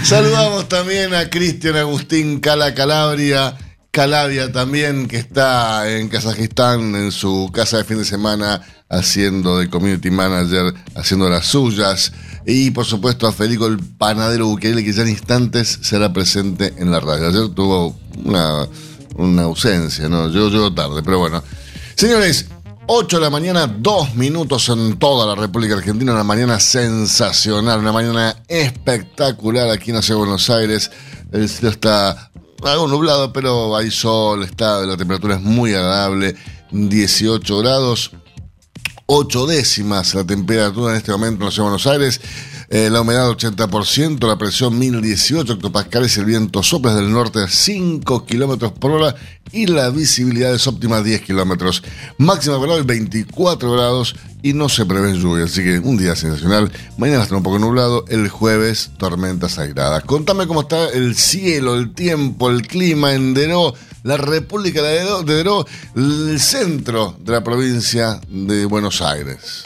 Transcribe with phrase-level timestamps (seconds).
[0.04, 3.56] Saludamos también a Cristian Agustín Cala Calabria
[3.92, 9.68] Calabria también, que está en Kazajistán, en su casa de fin de semana, haciendo de
[9.68, 12.10] community manager, haciendo las suyas.
[12.46, 16.90] Y por supuesto a Federico el panadero Bukele, que ya en instantes será presente en
[16.90, 17.28] la radio.
[17.28, 17.94] Ayer tuvo
[18.24, 18.66] una,
[19.16, 20.30] una ausencia, ¿no?
[20.30, 21.44] Yo llego tarde, pero bueno.
[21.94, 22.46] Señores,
[22.86, 27.92] 8 de la mañana, 2 minutos en toda la República Argentina, una mañana sensacional, una
[27.92, 30.90] mañana espectacular aquí en la ciudad de Buenos Aires.
[31.30, 32.30] El cielo está
[32.64, 36.34] algo nublado, pero hay sol, está, la temperatura es muy agradable,
[36.72, 38.10] 18 grados,
[39.06, 42.20] 8 décimas la temperatura en este momento en la ciudad de Buenos Aires.
[42.74, 48.24] Eh, la humedad 80%, la presión 1018 hectopascales, el viento sopla del norte a 5
[48.24, 49.14] kilómetros por hora
[49.52, 51.82] y la visibilidad es óptima 10 kilómetros.
[52.16, 56.72] Máxima valor 24 grados y no se prevé lluvia, así que un día sensacional.
[56.96, 60.04] Mañana está un poco nublado, el jueves tormentas airadas.
[60.04, 65.66] Contame cómo está el cielo, el tiempo, el clima en Deró, la República de Deró,
[65.94, 69.64] el centro de la provincia de Buenos Aires.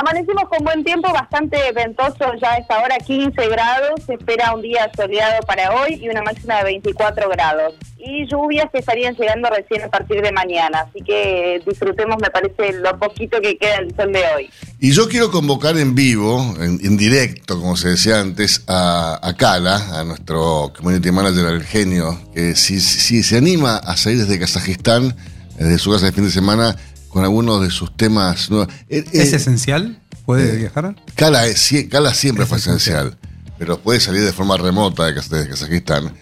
[0.00, 4.00] Amanecimos con buen tiempo, bastante ventoso ya a esta hora, 15 grados.
[4.06, 7.74] Se espera un día soleado para hoy y una máxima de 24 grados.
[7.98, 10.86] Y lluvias que estarían llegando recién a partir de mañana.
[10.88, 14.50] Así que disfrutemos, me parece, lo poquito que queda del sol de hoy.
[14.78, 20.00] Y yo quiero convocar en vivo, en, directo, como se decía antes, a, a, Kala,
[20.00, 25.14] a nuestro community manager, el genio, que si se anima a salir desde Kazajistán,
[25.58, 26.74] desde su casa de fin de semana,
[27.10, 28.48] con algunos de sus temas.
[28.88, 30.00] Eh, ¿Es eh, esencial?
[30.24, 30.96] ¿Puede eh, viajar?
[31.16, 31.42] Cala,
[31.90, 33.18] Cala siempre fue esencial,
[33.58, 36.14] pero puede salir de forma remota de Kazajistán.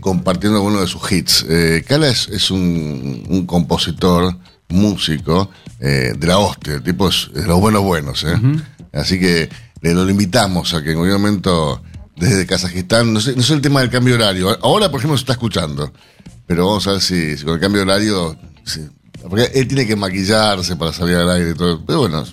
[0.00, 1.44] compartiendo algunos de sus hits.
[1.86, 4.36] Cala es, un, compositor,
[4.68, 8.24] músico de la hostia, el tipo es de los buenos buenos.
[8.92, 9.50] Así que
[9.82, 11.82] le lo invitamos a que en algún momento
[12.16, 14.56] desde Kazajistán, no sé, no sé el tema del cambio horario.
[14.62, 15.92] Ahora, por ejemplo, se está escuchando,
[16.46, 18.38] pero vamos a ver si, con el cambio horario
[19.28, 21.84] porque él tiene que maquillarse para salir al aire y todo.
[21.84, 22.24] Pero bueno,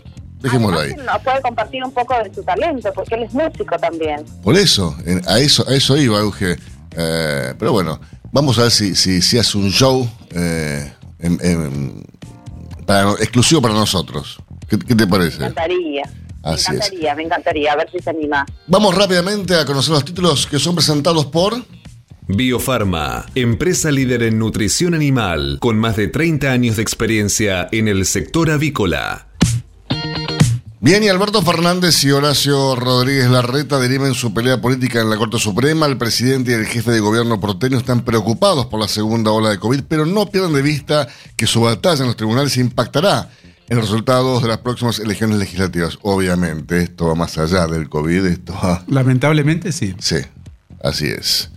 [0.41, 0.94] dejémoslo ahí.
[0.96, 4.25] Nos puede compartir un poco de su talento, porque él es músico también.
[4.44, 4.96] Por eso,
[5.28, 6.57] a eso, a eso iba, Euge.
[6.97, 8.00] Eh, pero bueno,
[8.31, 10.92] vamos a ver si, si, si hace un show eh,
[12.86, 14.39] para, exclusivo para nosotros.
[14.68, 15.39] ¿Qué, te parece?
[15.39, 16.04] Me encantaría.
[16.44, 18.45] Así me encantaría, me encantaría, a ver si se anima.
[18.68, 21.54] Vamos rápidamente a conocer los títulos que son presentados por...
[22.36, 28.06] Biofarma, empresa líder en nutrición animal, con más de 30 años de experiencia en el
[28.06, 29.28] sector avícola.
[30.80, 35.38] Bien, y Alberto Fernández y Horacio Rodríguez Larreta deriven su pelea política en la Corte
[35.38, 35.86] Suprema.
[35.86, 39.60] El presidente y el jefe de gobierno porteño están preocupados por la segunda ola de
[39.60, 43.30] COVID, pero no pierdan de vista que su batalla en los tribunales impactará
[43.69, 46.00] en los resultados de las próximas elecciones legislativas.
[46.01, 48.54] Obviamente, esto va más allá del COVID, esto
[48.88, 49.94] Lamentablemente sí.
[50.00, 50.18] Sí,
[50.81, 51.51] así es.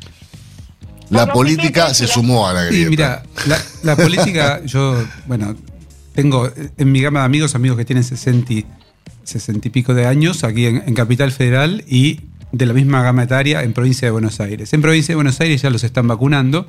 [1.15, 2.91] La política se sumó a la Sí, grieta.
[2.91, 5.55] mira, la, la política, yo, bueno,
[6.15, 8.67] tengo en mi gama de amigos, amigos que tienen 60, y-
[9.25, 12.21] 60 y pico de años aquí en, en Capital Federal y
[12.53, 14.73] de la misma gama etaria en provincia de Buenos Aires.
[14.73, 16.69] En provincia de Buenos Aires ya los están vacunando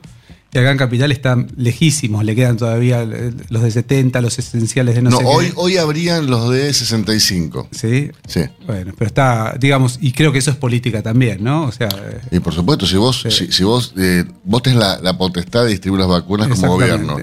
[0.54, 4.96] y acá en Capital están lejísimos, le quedan todavía eh, los de 70, los esenciales
[4.96, 5.54] de no, No, sé hoy, qué.
[5.58, 7.68] hoy habrían los de 65.
[7.72, 8.42] Sí, Sí.
[8.66, 11.64] bueno, pero está, digamos, y creo que eso es política también, ¿no?
[11.66, 13.32] O sea, eh, Y por supuesto, si vos, Sí.
[13.32, 17.18] si, si vos, eh, vos tenés la, la potestad de distribuir las vacunas como gobierno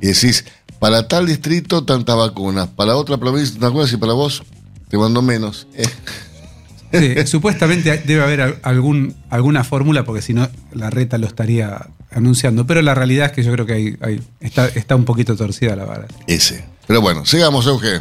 [0.00, 0.44] y decís,
[0.78, 4.42] para tal distrito tantas vacunas, para otra provincia tantas vacunas y para vos
[4.88, 5.66] te mando menos.
[5.74, 5.84] Eh,
[6.90, 11.88] Sí, supuestamente debe haber al- algún, alguna fórmula, porque si no, la reta lo estaría
[12.18, 12.66] anunciando.
[12.66, 15.74] Pero la realidad es que yo creo que hay, hay- está, está un poquito torcida
[15.76, 16.06] la vara.
[16.26, 16.64] ese.
[16.86, 18.00] Pero bueno, sigamos, Euge.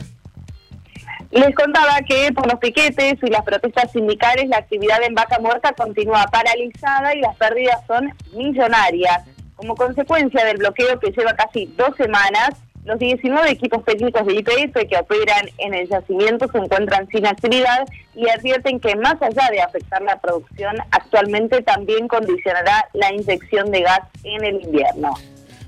[1.32, 5.74] Les contaba que por los piquetes y las protestas sindicales la actividad en Vaca Muerta
[5.74, 9.24] continúa paralizada y las pérdidas son millonarias.
[9.56, 12.52] Como consecuencia del bloqueo que lleva casi dos semanas,
[12.86, 17.86] los 19 equipos técnicos de IPF que operan en el yacimiento se encuentran sin actividad
[18.16, 23.82] y advierten que más allá de afectar la producción, actualmente también condicionará la inyección de
[23.82, 25.14] gas en el invierno.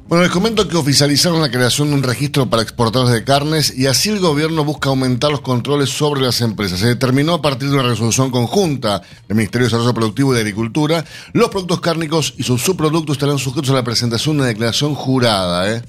[0.10, 3.86] Bueno, les comento que oficializaron la creación de un registro para exportadores de carnes y
[3.86, 6.80] así el gobierno busca aumentar los controles sobre las empresas.
[6.80, 10.42] Se determinó a partir de una resolución conjunta del Ministerio de Desarrollo Productivo y de
[10.42, 14.96] Agricultura, los productos cárnicos y sus subproductos estarán sujetos a la presentación de una declaración
[14.96, 15.72] jurada.
[15.72, 15.84] ¿eh?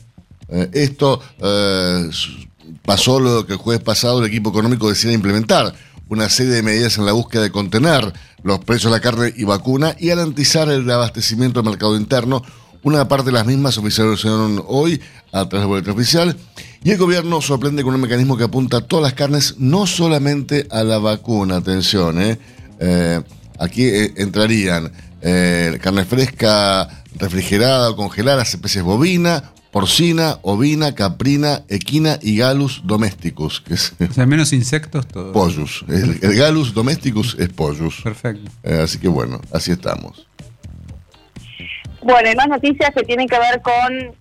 [0.51, 2.11] Eh, esto eh,
[2.85, 5.75] pasó lo que el jueves pasado el equipo económico decidió implementar
[6.09, 8.13] una serie de medidas en la búsqueda de contener
[8.43, 12.43] los precios de la carne y vacuna y garantizar el abastecimiento del mercado interno.
[12.83, 15.01] Una parte de las mismas oficializaron hoy
[15.33, 16.37] a través del boletín oficial
[16.83, 20.67] y el gobierno sorprende con un mecanismo que apunta a todas las carnes, no solamente
[20.71, 21.57] a la vacuna.
[21.57, 22.39] Atención, ¿eh?
[22.81, 23.21] Eh,
[23.59, 23.87] aquí
[24.17, 26.89] entrarían eh, carne fresca,
[27.19, 34.13] refrigerada o congelada, especies bovina, porcina, ovina, caprina, equina y galus domesticus, que es O
[34.13, 35.33] sea, menos insectos, todo.
[35.33, 35.85] pollus.
[35.89, 38.01] El, el galus domesticus es pollus.
[38.03, 38.51] Perfecto.
[38.63, 40.27] Eh, así que bueno, así estamos.
[42.03, 44.15] Bueno, hay más noticias que tienen que ver con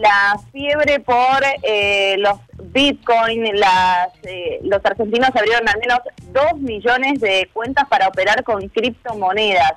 [0.00, 2.38] la fiebre por eh, los
[2.72, 3.44] Bitcoin.
[3.54, 6.00] Las, eh, los argentinos abrieron al menos
[6.32, 9.74] 2 millones de cuentas para operar con criptomonedas,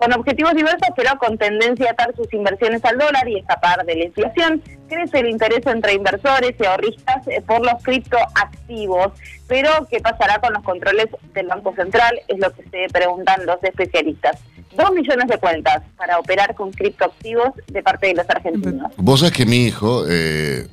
[0.00, 3.96] con objetivos diversos, pero con tendencia a atar sus inversiones al dólar y escapar de
[3.96, 4.62] la inflación.
[4.88, 9.12] Crece el interés entre inversores y ahorristas eh, por los criptoactivos.
[9.46, 12.18] Pero, ¿qué pasará con los controles del Banco Central?
[12.28, 14.38] Es lo que se preguntan los especialistas.
[14.74, 18.92] Dos millones de cuentas para operar con criptoactivos de parte de los argentinos.
[18.96, 20.66] Vos sabés que mi hijo, eh,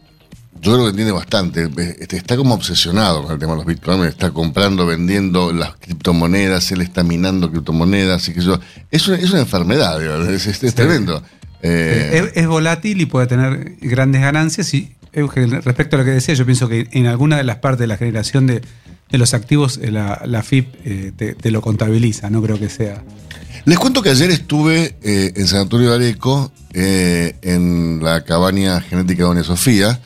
[0.62, 1.69] yo creo que entiende bastante,
[2.00, 6.71] este, está como obsesionado con el tema de los bitcoins, está comprando, vendiendo las criptomonedas,
[6.71, 8.59] él está minando criptomonedas, y que yo,
[8.92, 10.01] es una, es una enfermedad,
[10.31, 11.21] es, es- es tremendo.
[11.63, 14.74] Eh, es, es volátil y puede tener grandes ganancias.
[14.74, 17.88] Y respecto a lo que decía, yo pienso que en alguna de las partes de
[17.88, 18.62] la generación de,
[19.09, 22.30] de los activos, eh, la, la FIP eh, te, te lo contabiliza.
[22.30, 23.04] No creo que sea.
[23.65, 29.24] Les cuento que ayer estuve eh, en San Antonio de Areco, en la cabaña genética
[29.24, 30.00] de Doña Sofía,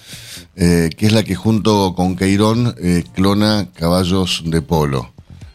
[0.56, 5.14] eh, que es la que junto con Queirón eh, clona caballos de polo.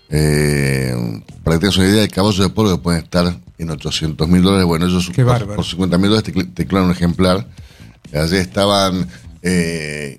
[0.09, 0.95] Eh,
[1.45, 4.43] para que tengas una idea, de caballos de polo que pueden estar en 800 mil
[4.43, 4.67] dólares.
[4.67, 5.57] Bueno, ellos por, bárbaro.
[5.57, 7.47] por 50 mil dólares te, cl- te clonan un ejemplar.
[8.13, 9.07] Ayer estaban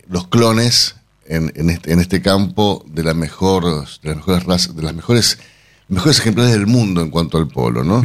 [0.09, 4.75] los clones en, en este, en este campo de, la mejor, de las mejores razas,
[4.75, 5.37] de las mejores,
[5.89, 8.03] mejores ejemplares del mundo en cuanto al polo, ¿no?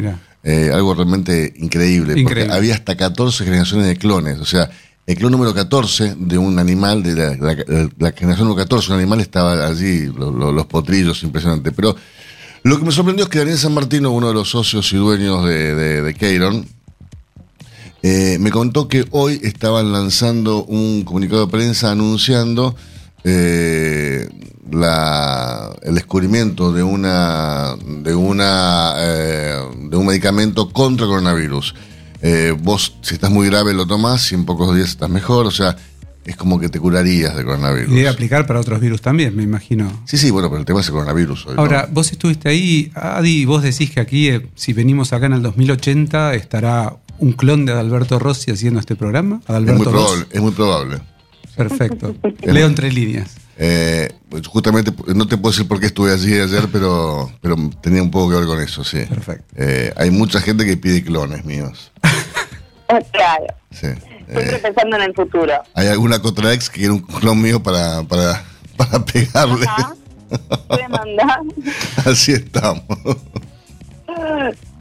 [0.75, 2.25] Algo realmente increíble, Increíble.
[2.47, 4.69] porque había hasta 14 generaciones de clones, o sea,
[5.07, 9.21] el clon número 14 de un animal, de la, generación número 14 de un animal
[9.21, 11.73] estaba allí, lo- lo- los potrillos, impresionante.
[11.73, 11.97] Pero
[12.63, 15.45] lo que me sorprendió es que Daniel San Martino, uno de los socios y dueños
[15.45, 16.67] de, de,
[18.05, 22.75] eh, me contó que hoy estaban lanzando un comunicado de prensa anunciando
[23.25, 24.29] eh,
[24.71, 29.57] la, el descubrimiento de una de una eh,
[29.89, 31.75] de un medicamento contra coronavirus.
[32.23, 35.47] Eh, vos, si estás muy grave, lo tomás y en pocos días estás mejor.
[35.47, 35.77] O sea,
[36.25, 37.93] es como que te curarías de Y coronavirus.
[37.95, 40.03] debe aplicar para otros virus también, me imagino.
[40.07, 41.47] Sí, sí, bueno, pero el tema es el coronavirus.
[41.47, 41.61] hoy, ¿no?
[41.63, 45.33] Ahora, vos estuviste ahí, Adi, y vos decís que aquí, eh, si venimos acá en
[45.33, 49.41] el 2080, estará un clon de Adalberto Rossi haciendo este programa.
[49.43, 49.97] es Adalberto muy Rossi.
[50.07, 50.99] probable, es muy probable.
[51.57, 52.15] Perfecto.
[52.43, 53.35] Leo entre líneas.
[53.59, 58.03] Eh, pues justamente, no te puedo decir por qué estuve allí ayer, pero, pero tenía
[58.03, 59.05] un poco que ver con eso, sí.
[59.07, 59.45] Perfecto.
[59.57, 61.93] Eh, hay mucha gente que pide clones míos.
[63.11, 63.87] Claro, Sí.
[64.27, 65.55] siempre Eh, pensando en el futuro.
[65.75, 68.45] hay alguna contra ex que quiere un clon mío para, para,
[68.77, 69.67] para pegarle.
[69.67, 69.95] Ajá.
[70.69, 71.41] Puede mandar.
[72.05, 72.83] Así estamos.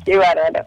[0.06, 0.66] Qué bárbaro.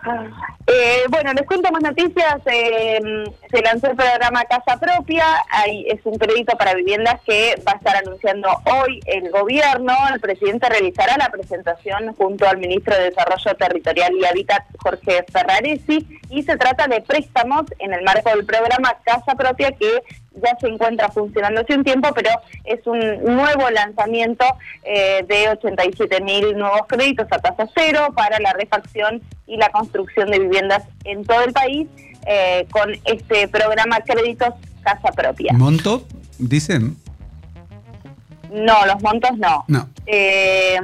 [0.67, 2.37] Eh, bueno, les cuento más noticias.
[2.47, 5.25] Eh, se lanzó el programa Casa Propia.
[5.51, 9.93] Ahí es un crédito para viviendas que va a estar anunciando hoy el gobierno.
[10.13, 16.07] El presidente realizará la presentación junto al ministro de Desarrollo Territorial y Hábitat, Jorge Ferraresi.
[16.35, 20.03] Y se trata de préstamos en el marco del programa Casa Propia que
[20.35, 22.31] ya se encuentra funcionando hace un tiempo, pero
[22.65, 24.45] es un nuevo lanzamiento
[24.83, 30.29] eh, de 87 mil nuevos créditos a tasa cero para la refacción y la construcción
[30.33, 31.87] de viviendas en todo el país
[32.27, 35.53] eh, con este programa Créditos Casa Propia.
[35.53, 36.05] ¿Monto?
[36.39, 36.97] Dicen.
[38.55, 39.65] No, los montos no.
[39.67, 39.89] No.
[40.07, 40.79] Eh,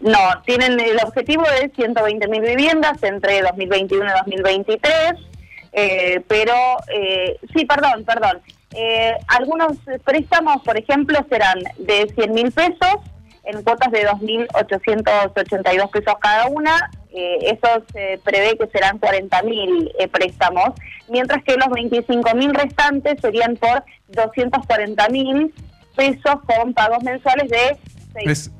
[0.00, 4.92] no, tienen el objetivo de 120 mil viviendas entre 2021 y 2023,
[5.72, 6.54] eh, pero
[6.92, 8.40] eh, sí, perdón, perdón.
[9.26, 12.96] Algunos préstamos, por ejemplo, serán de 100 mil pesos
[13.44, 16.90] en cuotas de 2.882 pesos cada una.
[17.12, 20.70] Eso se prevé que serán 40 mil préstamos,
[21.08, 25.52] mientras que los 25 mil restantes serían por 240 mil
[25.96, 27.78] pesos con pagos mensuales de
[28.24, 28.50] 6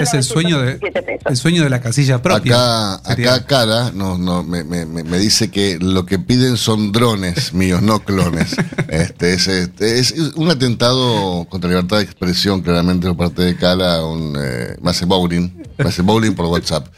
[0.00, 0.78] es el sueño de
[1.26, 2.94] el sueño de la casilla propia.
[2.94, 7.52] Acá, acá Cara no, no, me, me, me, dice que lo que piden son drones
[7.54, 8.56] míos, no clones.
[8.88, 13.56] este, es, este, es un atentado contra la libertad de expresión, claramente por parte de
[13.56, 16.86] Cara, un, eh, me hace bowling, me hace bowling por WhatsApp.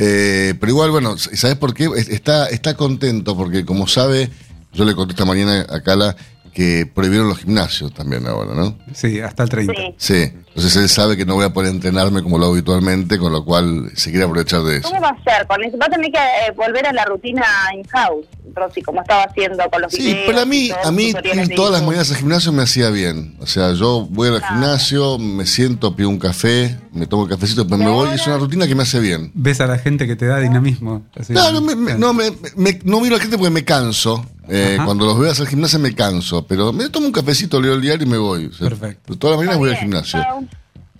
[0.00, 1.90] Eh, pero igual, bueno, ¿sabes por qué?
[1.96, 4.30] Está, está contento porque, como sabe,
[4.72, 6.14] yo le conté esta mañana a Cala
[6.58, 8.76] que prohibieron los gimnasios también ahora, ¿no?
[8.92, 9.72] Sí, hasta el 30.
[9.72, 9.94] Sí.
[9.96, 10.14] Sí,
[10.48, 13.44] entonces él sabe que no voy a poder entrenarme como lo hago habitualmente, con lo
[13.44, 14.88] cual se quiere aprovechar de eso.
[14.88, 15.46] ¿Cómo va a ser?
[15.46, 15.78] Con eso?
[15.78, 17.44] Va a tener que eh, volver a la rutina
[17.76, 21.54] in-house, Rosy, como estaba haciendo con los Sí, videos pero a mí, a mí ir
[21.54, 23.36] todas las mañanas al gimnasio me hacía bien.
[23.38, 24.54] O sea, yo voy al Claro.
[24.56, 28.14] gimnasio, me siento, pido un café, me tomo el cafecito, después me ¿Y voy y
[28.14, 29.30] es una rutina que me hace bien.
[29.34, 31.04] Ves a la gente que te da dinamismo.
[31.16, 31.32] así.
[31.34, 34.26] No, no, me, me- no, me- me- no miro a la gente porque me canso.
[34.48, 36.46] Eh, cuando los veo hacer gimnasia me canso.
[36.46, 38.46] Pero me tomo un cafecito, leo el diario y me voy.
[38.46, 39.16] O sea, Perfecto.
[39.16, 40.20] Todas las mañanas voy al gimnasio.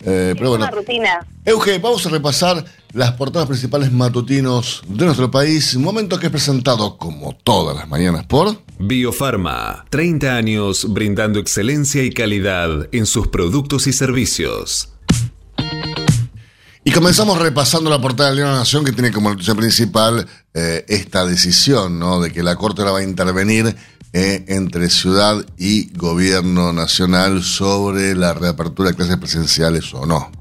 [0.01, 1.27] Eh, es pero bueno, una rutina.
[1.43, 2.63] Euge, vamos a repasar
[2.93, 5.75] las portadas principales matutinos de nuestro país.
[5.75, 8.61] Un momento que es presentado como todas las mañanas por.
[8.79, 14.89] Biofarma, 30 años brindando excelencia y calidad en sus productos y servicios.
[16.89, 20.25] Y comenzamos repasando la portada del Diario de la Nación que tiene como noticia principal
[20.55, 22.19] eh, esta decisión, ¿no?
[22.19, 23.75] De que la Corte ahora va a intervenir
[24.11, 30.38] eh, entre ciudad y gobierno nacional sobre la reapertura de clases presenciales o no.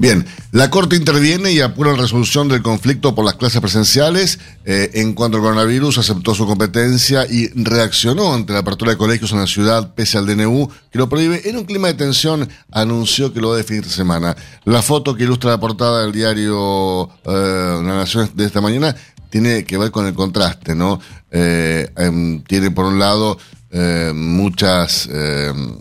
[0.00, 4.38] Bien, la Corte interviene y apura la resolución del conflicto por las clases presenciales.
[4.64, 9.32] Eh, en cuanto al coronavirus, aceptó su competencia y reaccionó ante la apertura de colegios
[9.32, 11.46] en la ciudad, pese al DNU, que lo prohíbe.
[11.50, 14.34] En un clima de tensión, anunció que lo va a definir esta semana.
[14.64, 18.96] La foto que ilustra la portada del diario eh, La Nación de esta mañana
[19.28, 20.98] tiene que ver con el contraste, ¿no?
[21.30, 23.36] Eh, em, tiene por un lado
[23.70, 25.10] eh, muchas.
[25.12, 25.76] em,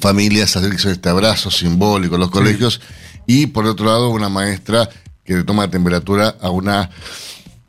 [0.00, 2.80] familias hacer este abrazo simbólico en los colegios
[3.26, 4.88] y por otro lado una maestra
[5.24, 6.90] que le toma temperatura a una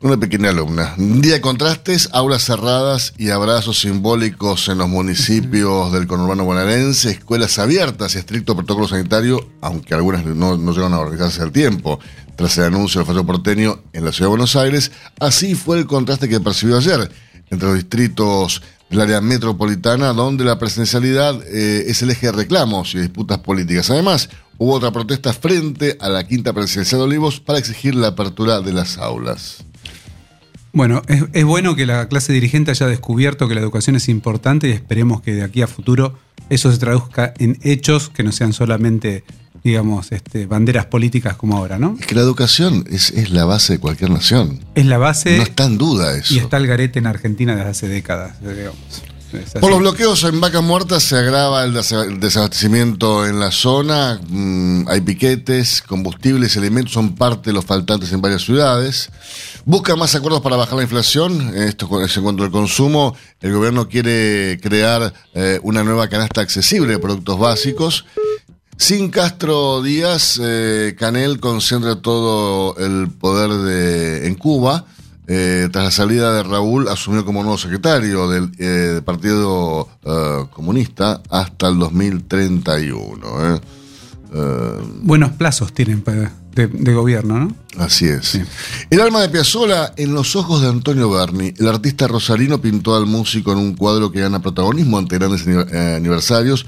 [0.06, 0.94] una pequeña alumna.
[1.00, 7.10] Un día de contrastes, aulas cerradas y abrazos simbólicos en los municipios del conurbano bonaerense,
[7.10, 12.00] escuelas abiertas y estricto protocolo sanitario, aunque algunas no, no llegan a organizarse al tiempo.
[12.36, 15.88] Tras el anuncio del fallo porteño en la ciudad de Buenos Aires, así fue el
[15.88, 17.10] contraste que percibió ayer
[17.50, 22.94] entre los distritos del área metropolitana, donde la presencialidad eh, es el eje de reclamos
[22.94, 23.90] y disputas políticas.
[23.90, 28.62] Además, hubo otra protesta frente a la quinta presidencial de Olivos para exigir la apertura
[28.62, 29.64] de las aulas.
[30.74, 34.68] Bueno, es, es bueno que la clase dirigente haya descubierto que la educación es importante
[34.68, 36.18] y esperemos que de aquí a futuro
[36.50, 39.24] eso se traduzca en hechos que no sean solamente,
[39.64, 41.96] digamos, este, banderas políticas como ahora, ¿no?
[42.00, 44.60] Es que la educación es, es la base de cualquier nación.
[44.76, 46.34] Es la base no está en duda eso.
[46.34, 48.78] y está el garete en Argentina desde hace décadas, digamos.
[49.60, 54.20] Por los bloqueos en Vaca Muerta se agrava el desa- el desabastecimiento en la zona.
[54.28, 59.10] Mm, hay piquetes, combustibles y alimentos son parte de los faltantes en varias ciudades.
[59.66, 61.56] Busca más acuerdos para bajar la inflación.
[61.56, 63.16] Esto es en cuanto al consumo.
[63.42, 68.06] El gobierno quiere crear eh, una nueva canasta accesible de productos básicos.
[68.78, 74.86] Sin Castro Díaz, eh, Canel concentra todo el poder de, en Cuba.
[75.28, 81.22] Eh, tras la salida de Raúl, asumió como nuevo secretario del eh, Partido eh, Comunista
[81.30, 83.56] hasta el 2031.
[83.56, 83.60] eh.
[84.34, 86.04] Eh, Buenos plazos tienen
[86.54, 87.56] de, de gobierno, ¿no?
[87.78, 88.26] Así es.
[88.28, 88.42] Sí.
[88.90, 91.54] El alma de Piazzolla en los ojos de Antonio Berni.
[91.58, 95.96] El artista rosarino pintó al músico en un cuadro que gana protagonismo ante grandes aniver-
[95.98, 96.66] aniversarios.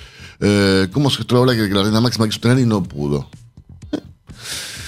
[0.91, 3.29] ¿Cómo se ahora que, la reina máxima quiso tener y no pudo?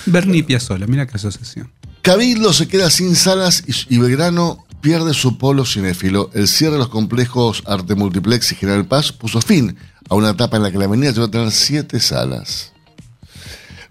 [0.06, 1.72] Bernie Piazzolla, mira qué asociación.
[2.01, 6.29] Cabildo se queda sin salas y, Belgrano pierde su polo cinéfilo.
[6.34, 9.77] El cierre de los complejos Arte Multiplex y General Paz puso fin
[10.10, 12.72] a una etapa en la que la avenida llegó a tener siete salas.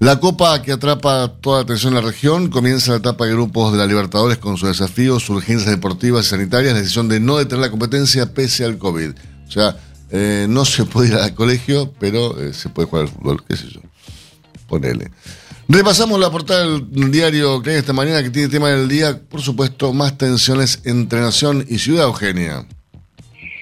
[0.00, 3.72] La copa que atrapa toda la atención en la región comienza la etapa de grupos
[3.72, 7.62] de la Libertadores con sus desafíos, urgencias deportivas y sanitarias, la decisión de no detener
[7.62, 9.10] la competencia pese al COVID.
[9.46, 9.76] O sea,
[10.10, 13.56] eh, no se puede ir al colegio, pero eh, se puede jugar al fútbol, qué
[13.56, 13.80] sé yo.
[14.68, 15.10] Ponele.
[15.70, 19.42] Repasamos la portada del diario que hay esta mañana que tiene tema del día, por
[19.42, 22.64] supuesto, más tensiones entre Nación y Ciudad Eugenia.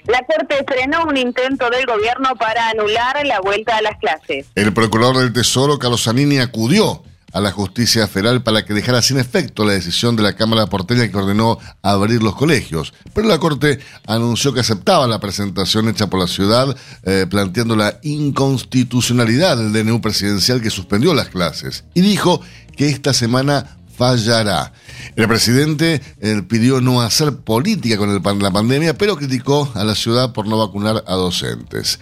[0.07, 4.47] La Corte frenó un intento del gobierno para anular la vuelta a las clases.
[4.55, 7.03] El procurador del Tesoro, Carlos Zanini, acudió
[7.37, 11.11] a la justicia federal para que dejara sin efecto la decisión de la Cámara porteña
[11.11, 12.95] que ordenó abrir los colegios.
[13.13, 17.99] Pero la Corte anunció que aceptaba la presentación hecha por la ciudad, eh, planteando la
[18.03, 21.85] inconstitucionalidad del DNU presidencial que suspendió las clases.
[21.93, 22.41] Y dijo
[22.75, 24.73] que esta semana fallará.
[25.15, 30.33] El presidente eh, pidió no hacer política con la pandemia, pero criticó a la ciudad
[30.33, 32.01] por no vacunar a docentes.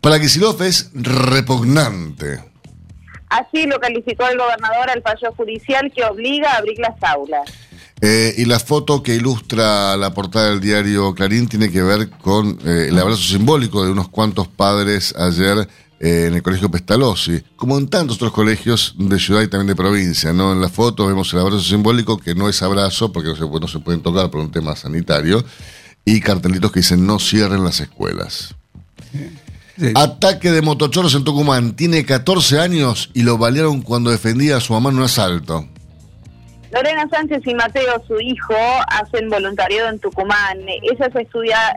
[0.00, 2.51] Para Kicillof es repugnante.
[3.32, 7.50] Así lo calificó el gobernador al fallo judicial que obliga a abrir las aulas.
[8.02, 12.58] Eh, y la foto que ilustra la portada del diario Clarín tiene que ver con
[12.66, 15.66] eh, el abrazo simbólico de unos cuantos padres ayer
[15.98, 19.76] eh, en el colegio Pestalozzi, como en tantos otros colegios de ciudad y también de
[19.76, 20.34] provincia.
[20.34, 20.52] ¿no?
[20.52, 23.68] En la foto vemos el abrazo simbólico, que no es abrazo porque no se, no
[23.68, 25.42] se pueden tocar por un tema sanitario,
[26.04, 28.54] y cartelitos que dicen no cierren las escuelas.
[29.94, 31.74] Ataque de motochorros en Tucumán.
[31.74, 35.68] Tiene 14 años y lo balearon cuando defendía a su mamá en un asalto.
[36.72, 38.54] Lorena Sánchez y Mateo, su hijo,
[38.88, 40.58] hacen voluntariado en Tucumán.
[40.66, 41.14] Ella es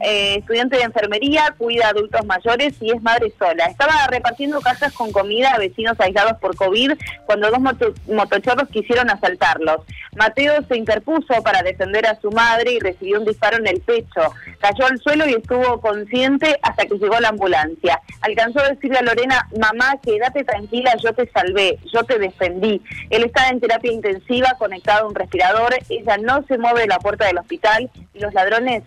[0.01, 3.65] eh, estudiante de enfermería, cuida adultos mayores y es madre sola.
[3.65, 6.93] Estaba repartiendo cajas con comida a vecinos aislados por COVID
[7.25, 9.81] cuando dos moto- motochorros quisieron asaltarlos.
[10.15, 14.21] Mateo se interpuso para defender a su madre y recibió un disparo en el pecho.
[14.61, 17.99] Cayó al suelo y estuvo consciente hasta que llegó la ambulancia.
[18.21, 22.81] Alcanzó a decirle a Lorena, mamá, quédate tranquila, yo te salvé, yo te defendí.
[23.09, 27.25] Él está en terapia intensiva, conectado un respirador, ella no se mueve de la puerta
[27.25, 28.83] del hospital y los ladrones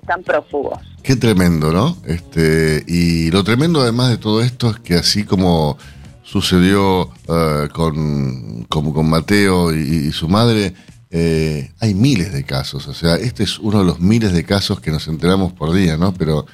[0.00, 0.78] están prófugos.
[1.02, 1.96] Qué tremendo, ¿no?
[2.06, 5.78] Este, y lo tremendo además de todo esto es que así como
[6.22, 10.74] sucedió eh, con, como con Mateo y, y su madre,
[11.10, 12.86] eh, hay miles de casos.
[12.88, 15.96] O sea, este es uno de los miles de casos que nos enteramos por día,
[15.96, 16.12] ¿no?
[16.12, 16.46] Pero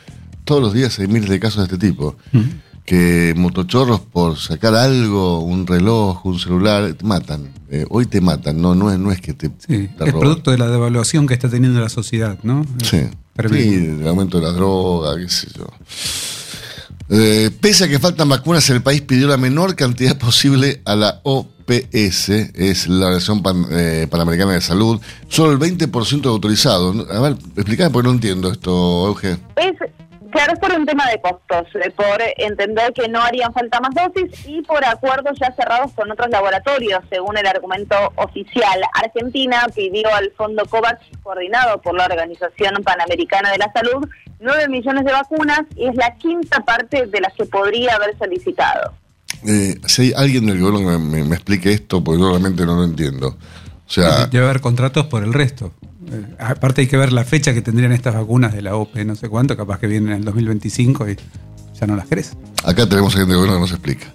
[0.45, 2.17] todos los días hay miles de casos de este tipo.
[2.85, 7.51] Que motochorros por sacar algo, un reloj, un celular, te matan.
[7.71, 10.21] Eh, hoy te matan, no, no, es, no es que te, Sí, te es roban.
[10.21, 12.65] producto de la devaluación que está teniendo la sociedad, ¿no?
[12.83, 13.01] Sí.
[13.51, 15.67] Sí, el aumento de la droga, qué sé yo.
[17.11, 21.21] Eh, pese a que faltan vacunas, el país pidió la menor cantidad posible a la
[21.25, 26.95] OPS, es la Organización Pan- eh, Panamericana de Salud, solo el 20% de autorizado.
[27.11, 29.33] A ver, explícame porque no entiendo esto, Euge.
[29.57, 29.75] Es,
[30.35, 33.95] claro, es por un tema de costos, eh, por entender que no harían falta más
[33.95, 38.81] dosis y por acuerdos ya cerrados con otros laboratorios, según el argumento oficial.
[38.95, 44.07] Argentina pidió al fondo COVAX, coordinado por la Organización Panamericana de la Salud,
[44.41, 48.93] 9 millones de vacunas y es la quinta parte de las que podría haber solicitado.
[49.47, 52.67] Eh, si hay alguien del gobierno que me, me- me explique esto, porque yo realmente
[52.67, 53.29] no lo entiendo.
[53.87, 55.73] O sea, Debe haber contratos por el resto.
[56.13, 59.17] Eh, aparte hay que ver la fecha que tendrían estas vacunas de la OPE, no
[59.17, 61.17] sé cuánto, capaz que vienen en el 2025 y
[61.81, 62.33] ya no las crees.
[62.65, 64.07] Acá tenemos a gente gobierno que nos explica.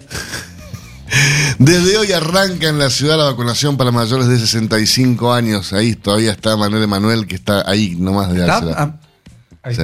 [1.58, 5.72] Desde hoy arranca en la ciudad la vacunación para mayores de 65 años.
[5.72, 8.46] Ahí todavía está Manuel Emanuel, que está ahí nomás de ¿Está?
[8.60, 8.76] dársela.
[8.78, 9.82] Ah, Sí.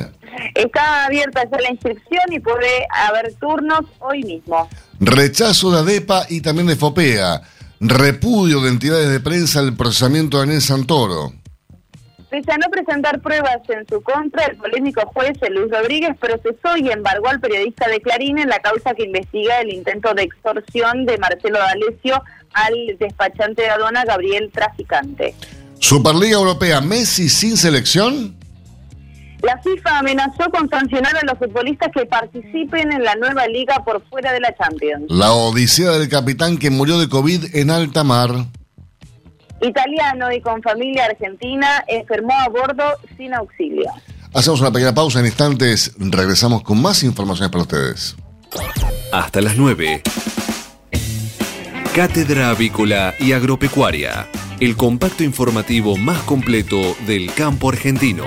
[0.55, 1.05] está.
[1.07, 4.69] Abierta ya la inscripción y puede haber turnos hoy mismo.
[5.01, 7.43] Rechazo de ADEPA y también de FOPEA.
[7.81, 11.35] Repudio de entidades de prensa al procesamiento de Daniel Santoro.
[12.37, 16.91] Pese a no presentar pruebas en su contra, el polémico juez Luis Rodríguez procesó y
[16.91, 21.17] embargó al periodista de Clarín en la causa que investiga el intento de extorsión de
[21.17, 22.23] Marcelo D'Alessio
[22.53, 25.35] al despachante de aduana Gabriel Traficante.
[25.79, 28.37] Superliga Europea, Messi sin selección.
[29.41, 34.07] La FIFA amenazó con sancionar a los futbolistas que participen en la nueva liga por
[34.11, 35.07] fuera de la Champions.
[35.09, 38.29] La odisea del capitán que murió de COVID en alta mar.
[39.61, 42.85] Italiano y con familia argentina enfermó a bordo
[43.17, 43.91] sin auxilio.
[44.35, 45.93] Hacemos una pequeña pausa en instantes.
[45.99, 48.17] Regresamos con más informaciones para ustedes.
[49.13, 50.03] Hasta las 9.
[51.95, 54.27] Cátedra Avícola y Agropecuaria,
[54.61, 58.27] el compacto informativo más completo del campo argentino.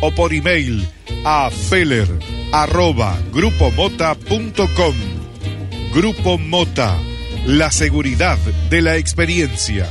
[0.00, 0.86] o por email
[1.24, 2.08] a feller
[2.52, 4.94] arroba grupomota.com.
[5.94, 6.98] Grupo Mota,
[7.46, 8.38] la seguridad
[8.70, 9.86] de la experiencia.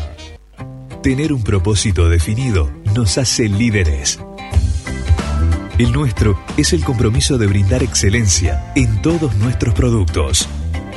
[1.01, 4.19] Tener un propósito definido nos hace líderes.
[5.77, 10.47] El nuestro es el compromiso de brindar excelencia en todos nuestros productos.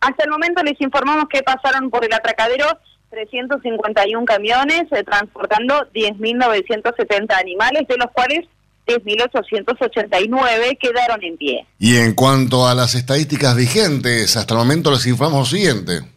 [0.00, 2.66] Hasta el momento les informamos que pasaron por el atracadero
[3.12, 8.48] 351 camiones eh, transportando 10.970 animales, de los cuales
[8.86, 11.66] 10.889 quedaron en pie.
[11.78, 16.11] Y en cuanto a las estadísticas vigentes, hasta el momento les informamos lo siguiente.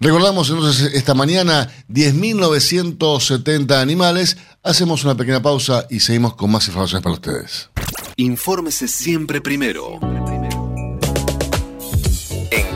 [0.00, 4.36] Recordamos entonces esta mañana 10.970 animales.
[4.62, 7.70] Hacemos una pequeña pausa y seguimos con más informaciones para ustedes.
[8.16, 10.00] Infórmese siempre primero.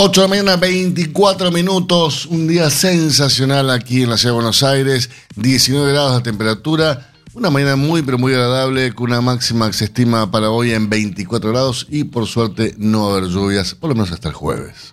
[0.00, 4.62] 8 de la mañana, 24 minutos, un día sensacional aquí en la ciudad de Buenos
[4.62, 9.72] Aires, 19 grados de temperatura, una mañana muy pero muy agradable, con una máxima que
[9.72, 13.74] se estima para hoy en 24 grados y por suerte no va a haber lluvias,
[13.74, 14.92] por lo menos hasta el jueves.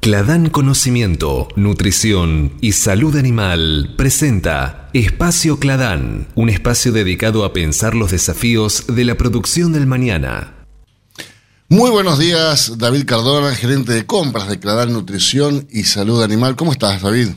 [0.00, 8.10] Cladán Conocimiento, Nutrición y Salud Animal presenta Espacio Cladán, un espacio dedicado a pensar los
[8.10, 10.54] desafíos de la producción del mañana.
[11.68, 16.56] Muy buenos días, David Cardona, gerente de compras de Cladán Nutrición y Salud Animal.
[16.56, 17.28] ¿Cómo estás, David?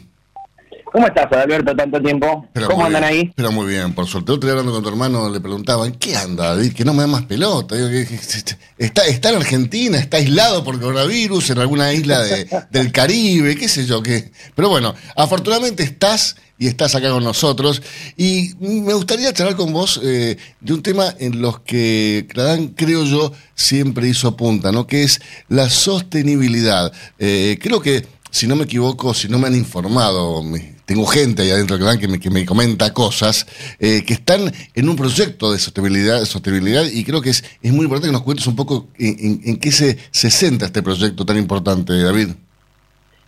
[0.93, 2.47] ¿Cómo estás, Alberto, tanto tiempo?
[2.53, 3.33] Pero ¿Cómo andan bien, ahí?
[3.35, 4.31] Pero muy bien, por suerte.
[4.31, 6.73] Otro día hablando con tu hermano le preguntaban, ¿qué anda, David?
[6.73, 7.75] Que no me da más pelota.
[7.75, 12.21] Digo, que- que- que- está, está en Argentina, está aislado por coronavirus en alguna isla
[12.21, 14.31] de- del Caribe, qué sé yo qué.
[14.55, 17.81] Pero bueno, afortunadamente estás y estás acá con nosotros.
[18.15, 23.03] Y me gustaría charlar con vos eh, de un tema en los que Cladán, creo
[23.03, 24.85] yo, siempre hizo punta, ¿no?
[24.85, 26.93] Que es la sostenibilidad.
[27.17, 31.41] Eh, creo que, si no me equivoco, si no me han informado, me- tengo gente
[31.43, 33.45] ahí adentro de Cladán que me, que me comenta cosas,
[33.79, 37.71] eh, que están en un proyecto de sostenibilidad, de sostenibilidad y creo que es, es
[37.71, 40.83] muy importante que nos cuentes un poco en, en- en qué se, se centra este
[40.83, 42.29] proyecto tan importante, David.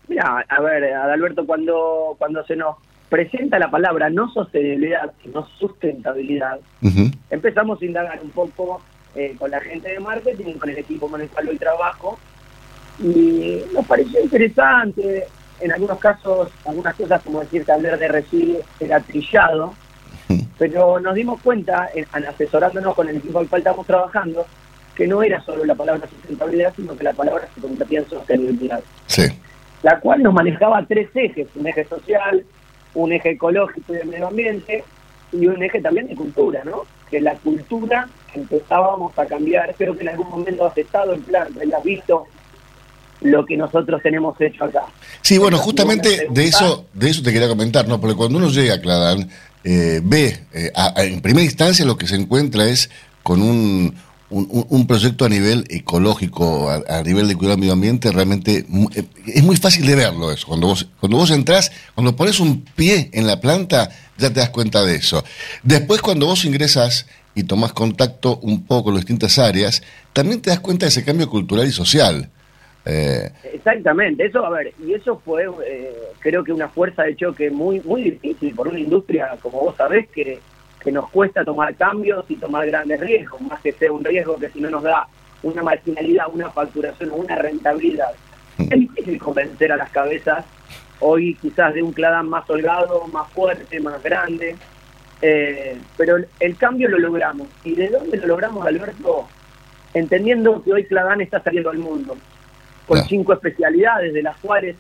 [0.08, 2.76] Mira, a ver, Adalberto, cuando, cuando se nos
[3.10, 6.60] presenta la palabra no sostenibilidad, sino sustentabilidad,
[7.30, 8.82] empezamos a indagar un poco
[9.16, 12.20] eh, con la gente de marketing con el equipo con el cual hoy trabajo.
[13.02, 15.26] Y nos pareció interesante,
[15.60, 19.74] en algunos casos, algunas cosas como decir que hablar de residuos era trillado,
[20.58, 24.46] pero nos dimos cuenta, en, asesorándonos con el equipo al cual estamos trabajando,
[24.96, 28.82] que no era solo la palabra sustentabilidad, sino que la palabra se convertía en sostenibilidad
[29.08, 29.24] Sí.
[29.84, 32.44] la cual nos manejaba tres ejes, un eje social,
[32.94, 34.84] un eje ecológico y de medio ambiente,
[35.32, 36.84] y un eje también de cultura, ¿no?
[37.10, 41.48] Que la cultura empezábamos a cambiar, espero que en algún momento has estado en plan,
[41.62, 42.26] hayas visto
[43.22, 44.82] lo que nosotros tenemos hecho acá.
[45.22, 48.00] Sí, bueno, justamente de eso, de eso te quería comentar, ¿no?
[48.00, 49.30] Porque cuando uno llega a Cladán,
[49.64, 52.90] eh, ve, eh, a- a- en primera instancia lo que se encuentra es
[53.24, 53.96] con un,
[54.30, 59.06] un, proyecto a nivel ecológico, a, a nivel de cuidado del medio ambiente, realmente eh,
[59.28, 60.46] es muy fácil de verlo eso.
[60.48, 64.50] Cuando vos, cuando vos entrás, cuando pones un pie en la planta, ya te das
[64.50, 65.24] cuenta de eso.
[65.64, 69.82] Después, cuando vos ingresas y tomás contacto un poco con las distintas áreas,
[70.14, 72.30] también te das cuenta de ese cambio cultural y social.
[72.86, 77.50] Eh, Exactamente, eso, a ver, y eso fue, eh, creo que una fuerza de choque
[77.50, 80.40] muy muy difícil por una industria, como vos sabés, que,
[80.84, 84.50] que nos cuesta tomar cambios y tomar grandes riesgos, más que sea un riesgo que
[84.50, 85.08] si no nos da
[85.42, 88.12] una marginalidad, una facturación o una rentabilidad.
[88.60, 90.46] Es difícil convencer a las cabezas
[91.00, 94.56] hoy quizás de un Cladán más holgado, más fuerte, más grande,
[95.22, 97.48] eh, pero el, el cambio lo logramos.
[97.64, 99.28] ¿Y de dónde lo logramos, Alberto?
[99.94, 102.16] Entendiendo que hoy Cladán está saliendo al mundo
[102.88, 104.76] con cinco especialidades, de las cuales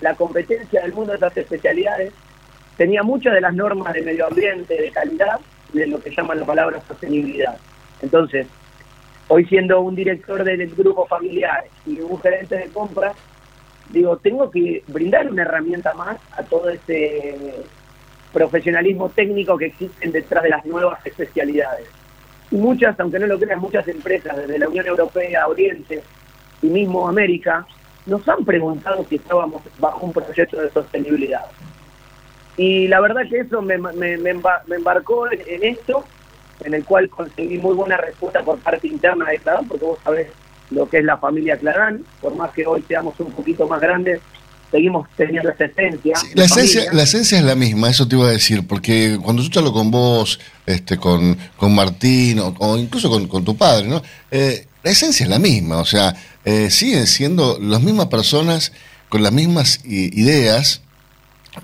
[0.00, 2.12] la competencia del mundo de esas especialidades
[2.76, 5.40] tenía muchas de las normas de medio ambiente, de calidad,
[5.72, 7.58] de lo que llaman la palabra sostenibilidad.
[8.00, 8.46] Entonces,
[9.26, 13.14] hoy siendo un director del grupo familiar y un gerente de compras,
[13.90, 17.34] digo, tengo que brindar una herramienta más a todo ese
[18.32, 21.88] profesionalismo técnico que existen detrás de las nuevas especialidades.
[22.50, 26.02] Y muchas, aunque no lo creas, muchas empresas desde la Unión Europea, Oriente
[26.62, 27.66] y mismo América,
[28.06, 31.42] nos han preguntado si estábamos bajo un proyecto de sostenibilidad.
[32.56, 36.04] Y la verdad que eso me, me- me emba- me embarcó en, esto,
[36.64, 40.28] en el cual conseguí muy buena respuesta por parte interna de Clarán, porque vos sabés
[40.70, 44.20] lo que es la familia Clarán, por más que hoy seamos un poquito más grandes,
[44.70, 46.14] seguimos teniendo esa esencia.
[46.34, 46.92] La esencia, familia.
[46.96, 49.90] la esencia es la misma, eso te iba a decir, porque cuando yo charlo con
[49.90, 54.02] vos, este, con, con Martín o, o incluso con, con tu padre, ¿no?
[54.30, 56.14] Eh, la esencia es la misma, o sea,
[56.46, 58.72] eh, siguen siendo las mismas personas
[59.10, 60.82] con las mismas ideas,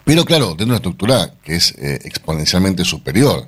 [0.04, 3.44] pero claro, de una estructura que es eh, exponencialmente superior.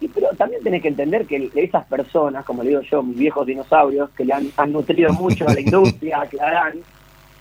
[0.00, 3.46] Sí, pero también tenés que entender que esas personas, como le digo yo, mis viejos
[3.46, 6.78] dinosaurios, que le han, han nutrido mucho a la industria, a Clarán,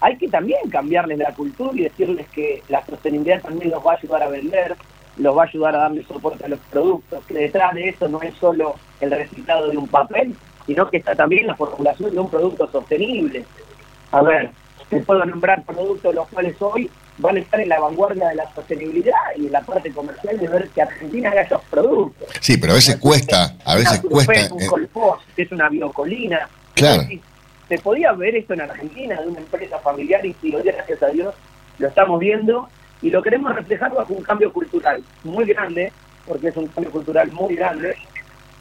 [0.01, 3.95] hay que también cambiarles la cultura y decirles que la sostenibilidad también los va a
[3.95, 4.75] ayudar a vender,
[5.15, 8.21] los va a ayudar a darle soporte a los productos, que detrás de eso no
[8.21, 10.35] es solo el reciclado de un papel,
[10.71, 13.43] sino que está también la formulación de un producto sostenible.
[14.11, 14.51] A ver,
[14.89, 18.55] te puedo nombrar productos los cuales hoy van a estar en la vanguardia de la
[18.55, 22.29] sostenibilidad y en la parte comercial de ver que Argentina haga esos productos.
[22.39, 24.33] Sí, pero a veces cuesta, a veces cuesta.
[24.33, 26.47] Surfet, un eh, Colfos, que es una biocolina.
[26.73, 27.01] Claro.
[27.01, 27.19] Entonces,
[27.67, 31.35] Se podía ver esto en Argentina, de una empresa familiar, y gracias a Dios,
[31.79, 32.69] lo estamos viendo
[33.01, 35.91] y lo queremos reflejar bajo un cambio cultural muy grande,
[36.25, 37.97] porque es un cambio cultural muy grande,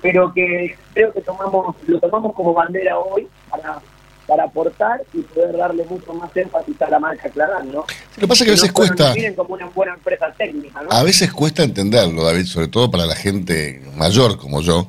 [0.02, 3.80] pero que creo que tomamos lo tomamos como bandera hoy para
[4.26, 7.80] para aportar y poder darle mucho más énfasis a la marca Clarán, ¿no?
[7.80, 10.88] Lo que pasa es que a veces cuesta- miren como una buena empresa técnica, ¿no?
[10.92, 14.86] A veces cuesta entenderlo, David, sobre todo para la gente mayor como yo,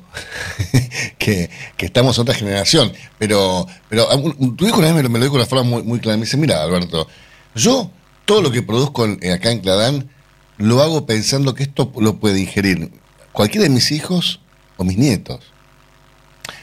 [1.17, 2.91] que, que estamos en otra generación.
[3.17, 5.63] Pero, pero un- tu hijo una vez me lo, me lo dijo de una forma
[5.63, 6.17] muy, muy clara.
[6.17, 7.07] Me dice, mira, Alberto,
[7.55, 7.89] yo
[8.25, 10.09] todo lo que produzco en- acá en Cladán
[10.57, 12.91] lo hago pensando que esto lo puede ingerir
[13.31, 14.40] cualquiera de mis hijos
[14.83, 15.39] mis nietos.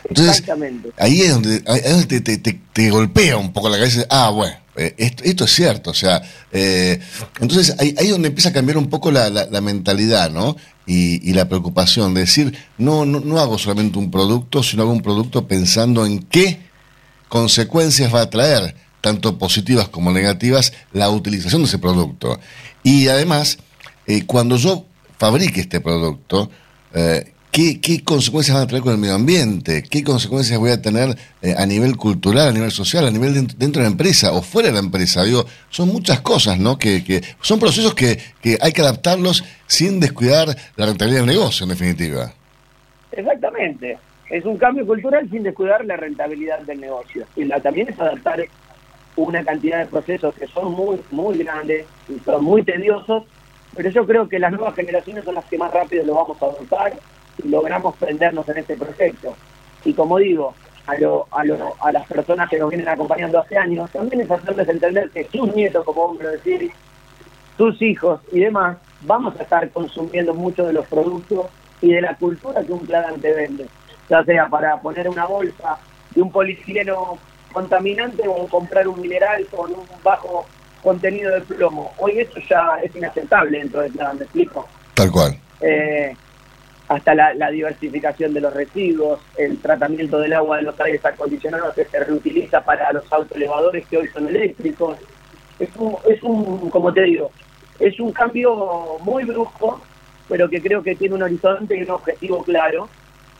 [0.08, 0.90] Entonces, Exactamente.
[0.98, 4.06] ahí es donde, ahí es donde te, te- te- te golpea un poco la cabeza.
[4.10, 5.90] Ah, bueno, eh, esto, esto es cierto.
[5.90, 6.98] O sea, eh,
[7.40, 10.56] entonces ahí, ahí es donde empieza a cambiar un poco la, la- la mentalidad, ¿no?
[10.86, 14.92] Y, y la preocupación de decir, no, no, no hago solamente un producto, sino hago
[14.92, 16.60] un producto pensando en qué
[17.28, 22.40] consecuencias va a traer, tanto positivas como negativas, la utilización de ese producto.
[22.82, 23.58] Y además,
[24.06, 24.86] eh, cuando yo
[25.18, 26.50] fabrique este producto,
[26.94, 29.82] eh, ¿qué, consecuencias van a traer con el medio ambiente?
[29.82, 33.80] ¿Qué consecuencias voy a tener eh, a nivel cultural, a nivel social, a nivel dentro,
[33.80, 35.24] de la empresa o fuera de la empresa?
[35.24, 36.78] Digo, son muchas cosas, ¿no?
[36.78, 41.64] Que, que son procesos que, que hay que adaptarlos sin descuidar la rentabilidad del negocio,
[41.64, 42.32] en definitiva.
[43.12, 43.98] Exactamente.
[44.30, 47.26] Es un cambio cultural sin descuidar la rentabilidad del negocio.
[47.34, 48.44] Y la, también es adaptar
[49.16, 53.24] una cantidad de procesos que son muy, muy grandes y son muy tediosos,
[53.74, 56.46] pero yo creo que las nuevas generaciones son las que más rápido lo vamos a
[56.46, 56.92] adoptar
[57.44, 59.34] logramos prendernos en este proyecto.
[59.84, 60.54] Y como digo,
[60.86, 64.30] a, lo, a, lo, a las personas que nos vienen acompañando hace años, también es
[64.30, 66.70] hacerles entender que sus nietos, como vamos a decir,
[67.56, 71.46] sus hijos y demás, vamos a estar consumiendo mucho de los productos
[71.80, 73.66] y de la cultura que un Cladan te vende,
[74.08, 75.78] ya sea para poner una bolsa
[76.14, 77.18] de un polietileno
[77.52, 80.46] contaminante o comprar un mineral con un bajo
[80.82, 81.92] contenido de plomo.
[81.98, 84.66] Hoy eso ya es inaceptable dentro de Cladan, ¿me explico?
[84.94, 85.38] Tal cual.
[85.60, 86.16] Eh,
[86.88, 91.84] hasta la, diversificación de los residuos, el tratamiento del agua de los aires acondicionados que
[91.84, 94.96] se reutiliza para los autoelevadores que hoy son eléctricos.
[95.58, 97.30] Es un, es un, como te digo,
[97.78, 99.82] es un cambio muy brusco,
[100.28, 102.88] pero que creo que tiene un horizonte y un objetivo claro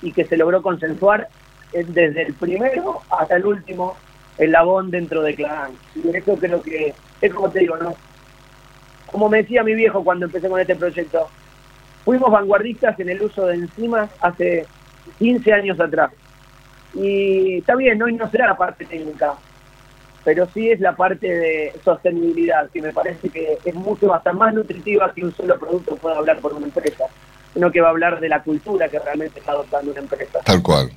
[0.03, 1.29] y que se logró consensuar
[1.73, 3.97] eh, desde el primero hasta el último
[4.37, 5.73] eslabón dentro de Clan.
[5.95, 7.95] Y eso creo que es como te digo, ¿no?
[9.07, 11.29] Como me decía mi viejo cuando empecé con este proyecto,
[12.09, 14.65] fuimos vanguardistas en el uso de enzimas hace
[15.19, 16.11] 15 años atrás.
[16.95, 19.35] Y está bien, hoy no será la parte técnica,
[20.25, 24.55] pero sí es la parte de sostenibilidad, que me parece que es mucho hasta más
[24.55, 27.05] nutritiva que un solo producto pueda hablar por una empresa,
[27.53, 30.39] sino que va a hablar de la cultura que realmente está adoptando una empresa.
[30.47, 30.91] Tal cual.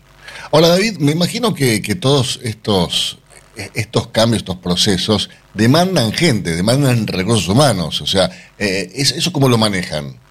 [0.53, 3.19] Ahora, David, me imagino que, que todos estos,
[3.57, 7.99] estos cambios, estos procesos, demandan gente, demandan recursos humanos.
[7.99, 10.21] O sea, eh, ¿eso, cómo lo manejan?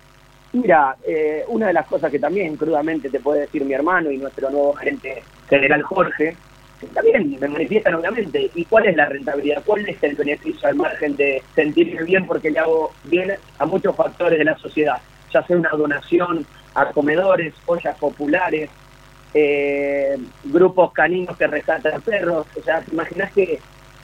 [0.52, 4.18] Mira, eh, una de las cosas que también crudamente te puede decir mi hermano y
[4.18, 6.36] nuestro nuevo gerente general Jorge,
[6.92, 9.62] también me manifiestan obviamente, ¿y cuál es la rentabilidad?
[9.64, 13.94] ¿Cuál es el beneficio al margen de sentirme bien porque le hago bien a muchos
[13.94, 14.96] factores de la sociedad?
[15.32, 18.70] Ya sea una donación a comedores, ollas populares,
[19.34, 23.60] eh, grupos caninos que rescatan perros, o sea, te imaginas que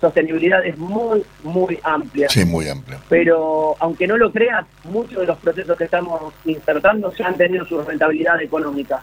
[0.06, 2.98] sostenibilidad es muy, muy amplia Sí, muy amplio.
[3.08, 7.64] pero aunque no lo creas, muchos de los procesos que estamos insertando ya han tenido
[7.66, 9.02] su rentabilidad económica.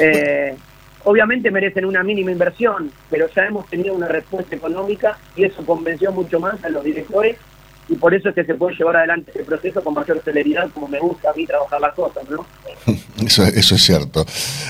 [0.00, 0.56] Eh,
[1.04, 6.10] obviamente merecen una mínima inversión, pero ya hemos tenido una respuesta económica y eso convenció
[6.12, 7.36] mucho más a los directores
[7.88, 10.88] y por eso es que se puede llevar adelante el proceso con mayor celeridad, como
[10.88, 12.46] me gusta a mí trabajar las cosas, ¿no?
[13.24, 14.26] Eso, eso es cierto.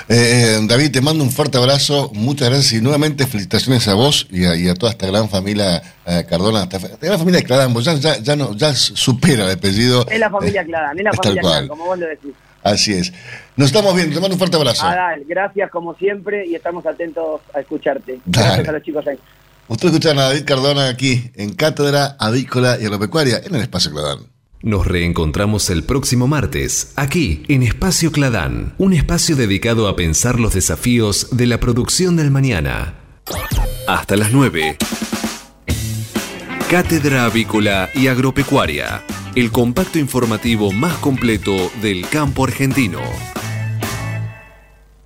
[0.08, 4.44] Eh, David, te mando un fuerte abrazo, muchas gracias y nuevamente felicitaciones a vos y
[4.44, 7.94] a, y a toda esta gran familia eh, Cardona, esta, esta gran familia de ya,
[7.94, 10.06] ya, ya, no, ya supera el apellido.
[10.08, 11.68] Es la familia es la es tal familia cual.
[11.68, 12.32] como vos lo decís.
[12.62, 13.12] Así es.
[13.56, 14.86] Nos estamos viendo, te mando un fuerte abrazo.
[14.86, 18.20] Adal, gracias como siempre y estamos atentos a escucharte.
[18.24, 18.46] Dale.
[18.46, 19.18] Gracias a los chicos ahí.
[19.66, 24.18] Ustedes escuchan a David Cardona aquí en Cátedra Avícola y Agropecuaria en el Espacio Cladán.
[24.60, 30.54] Nos reencontramos el próximo martes, aquí en Espacio Cladán, un espacio dedicado a pensar los
[30.54, 32.94] desafíos de la producción del mañana.
[33.86, 34.76] Hasta las 9.
[36.70, 39.02] Cátedra Avícola y Agropecuaria,
[39.34, 43.00] el compacto informativo más completo del campo argentino.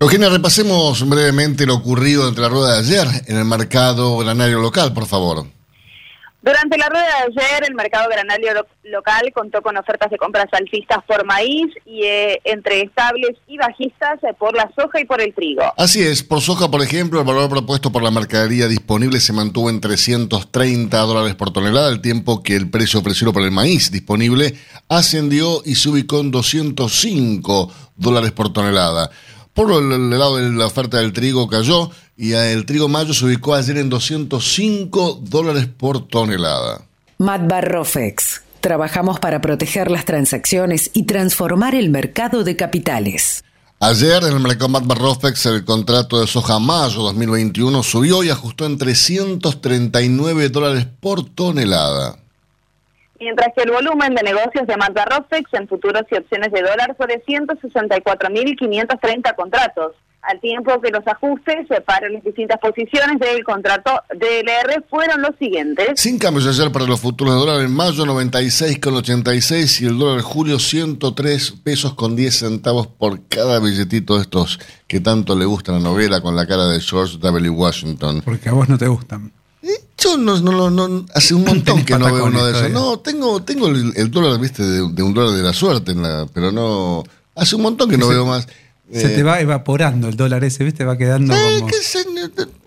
[0.00, 4.92] Eugenia, repasemos brevemente lo ocurrido entre la rueda de ayer en el mercado granario local,
[4.92, 5.46] por favor.
[6.42, 10.44] Durante la rueda de ayer, el mercado granario lo- local contó con ofertas de compras
[10.52, 15.22] alcistas por maíz y eh, entre estables y bajistas eh, por la soja y por
[15.22, 15.62] el trigo.
[15.78, 19.70] Así es, por soja, por ejemplo, el valor propuesto por la mercadería disponible se mantuvo
[19.70, 24.54] en 330 dólares por tonelada, al tiempo que el precio ofrecido por el maíz disponible
[24.90, 29.10] ascendió y se ubicó en 205 dólares por tonelada.
[29.54, 33.54] Por el, lado de la oferta del trigo cayó y el trigo mayo se ubicó
[33.54, 36.82] ayer en 205 dólares por tonelada.
[37.18, 38.42] Matbar Rofex.
[38.60, 43.44] Trabajamos para proteger las transacciones y transformar el mercado de capitales.
[43.78, 48.66] Ayer en el mercado Matbar Rofex el contrato de soja mayo 2021 subió y ajustó
[48.66, 52.16] en 339 dólares por tonelada.
[53.24, 56.94] Mientras que el volumen de negocios de Manta Rofex en futuros y opciones de dólar
[56.94, 63.92] fue de 164.530 contratos, al tiempo que los ajustes para las distintas posiciones del contrato
[64.10, 65.98] DLR fueron los siguientes.
[65.98, 70.24] Sin cambios ayer para los futuros de dólar en mayo 96,86 y el dólar en
[70.24, 75.72] julio 103 pesos con 10 centavos por cada billetito de estos que tanto le gusta
[75.72, 77.48] la novela con la cara de George W.
[77.48, 78.20] Washington.
[78.22, 79.32] Porque a vos no te gustan.
[79.98, 82.70] Yo no, no, no, no- hace un montón que no veo uno de esos.
[82.70, 86.02] No, tengo, tengo el, el dólar, viste, de, de un dólar de la suerte, en
[86.02, 87.04] la, pero no.
[87.34, 88.46] Hace un montón que no Se- veo más.
[88.92, 90.84] Se Eh, te va evaporando el dólar ese, ¿viste?
[90.84, 91.68] Va quedando como.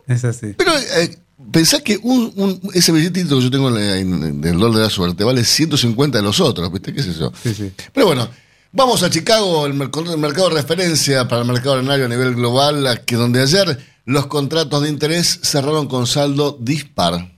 [0.07, 0.53] Es así.
[0.57, 1.15] Pero eh,
[1.51, 4.89] pensá que un, un- ese billetito que yo tengo en, en- del dólar de la
[4.89, 6.93] suerte vale 150 de los otros, ¿viste?
[6.93, 7.31] ¿Qué sé yo?
[7.43, 7.71] Sí, sí.
[7.93, 8.27] Pero bueno,
[8.71, 12.35] vamos a Chicago, el, mer- el mercado de referencia para el mercado arenario a nivel
[12.35, 13.77] global, que donde ayer
[14.07, 17.29] los contratos de interés cerraron con saldo dispar.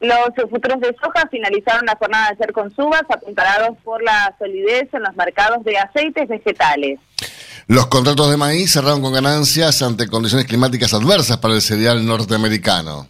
[0.00, 4.88] Los futuros de soja finalizaron la jornada de ayer con subas apuntalados por la solidez
[4.94, 6.98] en los mercados de aceites vegetales.
[7.66, 13.06] Los contratos de maíz cerraron con ganancias ante condiciones climáticas adversas para el cereal norteamericano.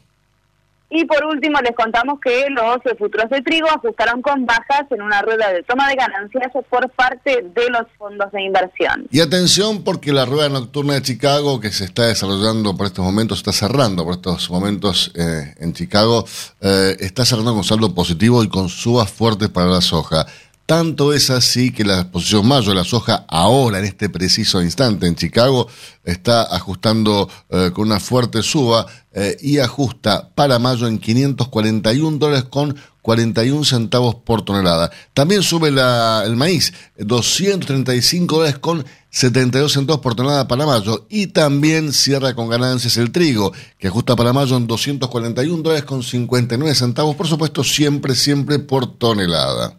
[0.89, 5.21] Y por último les contamos que los futuros de trigo ajustaron con bajas en una
[5.21, 9.07] rueda de toma de ganancias por parte de los fondos de inversión.
[9.11, 13.39] Y atención porque la rueda nocturna de Chicago que se está desarrollando por estos momentos,
[13.39, 16.25] está cerrando por estos momentos eh, en Chicago,
[16.61, 20.27] eh, está cerrando con saldo positivo y con subas fuertes para la soja.
[20.67, 25.07] Tanto es así que la posición mayo de la soja ahora, en este preciso instante
[25.07, 25.69] en Chicago,
[26.03, 32.47] está ajustando eh, con una fuerte suba eh, y ajusta para mayo en 541 dólares
[32.51, 34.91] con 41 centavos por tonelada.
[35.15, 41.07] También sube el maíz, 235 dólares con 72 centavos por tonelada para mayo.
[41.09, 46.03] Y también cierra con ganancias el trigo, que ajusta para mayo en 241 dólares con
[46.03, 49.79] 59 centavos, por supuesto, siempre, siempre por tonelada.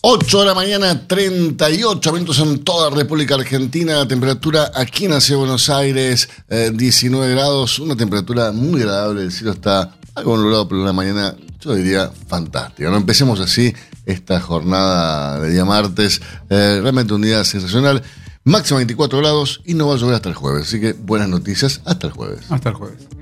[0.00, 3.96] 8 de la mañana, 38 minutos en toda la República Argentina.
[3.96, 7.80] La temperatura aquí en la Ciudad de Buenos Aires, eh, 19 grados.
[7.80, 9.22] Una temperatura muy agradable.
[9.22, 12.90] El cielo está algo nublado, pero una mañana, yo diría, fantástica.
[12.90, 13.74] No empecemos así
[14.06, 16.22] esta jornada de día martes.
[16.48, 18.00] Eh, realmente un día sensacional.
[18.44, 20.68] Máxima 24 grados y no va a llover hasta el jueves.
[20.68, 22.42] Así que buenas noticias hasta el jueves.
[22.50, 23.17] Hasta el jueves.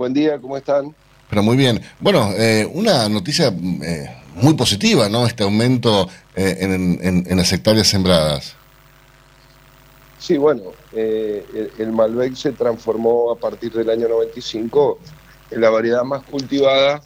[0.00, 0.94] Buen día, ¿cómo están?
[1.28, 1.78] Pero muy bien.
[2.00, 3.48] Bueno, eh, una noticia
[3.82, 5.26] eh, muy positiva, ¿no?
[5.26, 8.56] Este aumento eh, en, las hectáreas sembradas.
[10.18, 10.62] Sí, bueno,
[10.94, 14.98] el, Malbec se transformó a partir del año 95
[15.50, 17.02] en la variedad más cultivada,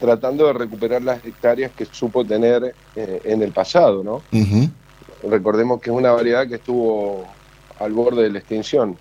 [0.00, 4.22] tratando de recuperar las hectáreas que supo tener en el pasado, ¿no?
[5.22, 7.28] Recordemos que es una variedad que estuvo
[7.78, 8.98] al borde de la extinción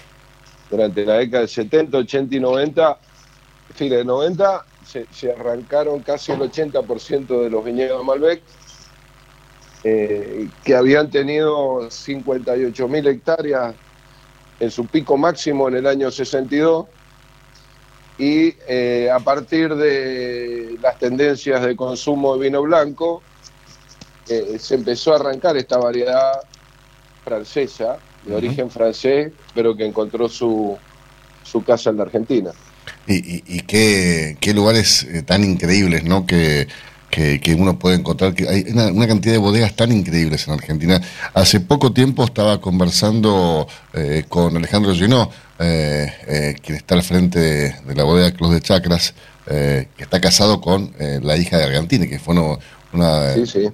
[0.73, 2.97] durante la década del 70, 80 y 90,
[3.75, 4.65] fines de 90,
[5.11, 8.41] se, arrancaron casi el 80% de los viñedos de Malbec,
[9.83, 13.75] eh, que habían tenido 58 mil hectáreas
[14.59, 16.87] en su pico máximo en el año 62
[18.17, 23.21] y eh, a partir de las tendencias de consumo de vino blanco
[24.27, 26.41] eh, se empezó a arrancar esta variedad
[27.23, 30.77] francesa de origen francés, pero que encontró su,
[31.43, 32.51] su casa en la Argentina.
[33.07, 36.25] Y, y, qué, qué, lugares eh, tan increíbles, ¿no?
[36.25, 36.67] Que,
[37.09, 41.01] que, uno puede encontrar, que hay una, cantidad de bodegas tan increíbles en Argentina.
[41.33, 47.95] Hace poco tiempo estaba conversando eh, con Alejandro Ginó, eh, quien está al frente de,
[47.95, 49.13] la bodega Cruz de Chacras,
[49.45, 52.33] que está casado con la hija de Argentina, que fue
[52.93, 53.33] una...
[53.33, 53.69] sí, sí.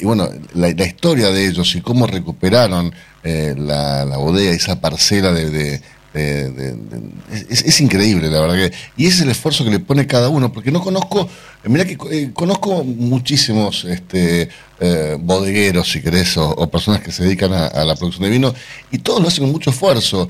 [0.00, 2.92] y bueno, la, la, historia de ellos y cómo recuperaron
[3.24, 5.80] eh, la, la, bodega, esa parcela de...
[6.12, 8.72] es, increíble, la verdad que...
[8.96, 11.28] Y ese es el esfuerzo que le pone cada uno, porque no conozco,
[11.64, 14.48] mira que eh, conozco muchísimos este,
[14.80, 18.52] eh, bodegueros, si querés, o, personas que se dedican a, la producción de vino,
[18.90, 20.28] y todos lo hacen con mucho esfuerzo,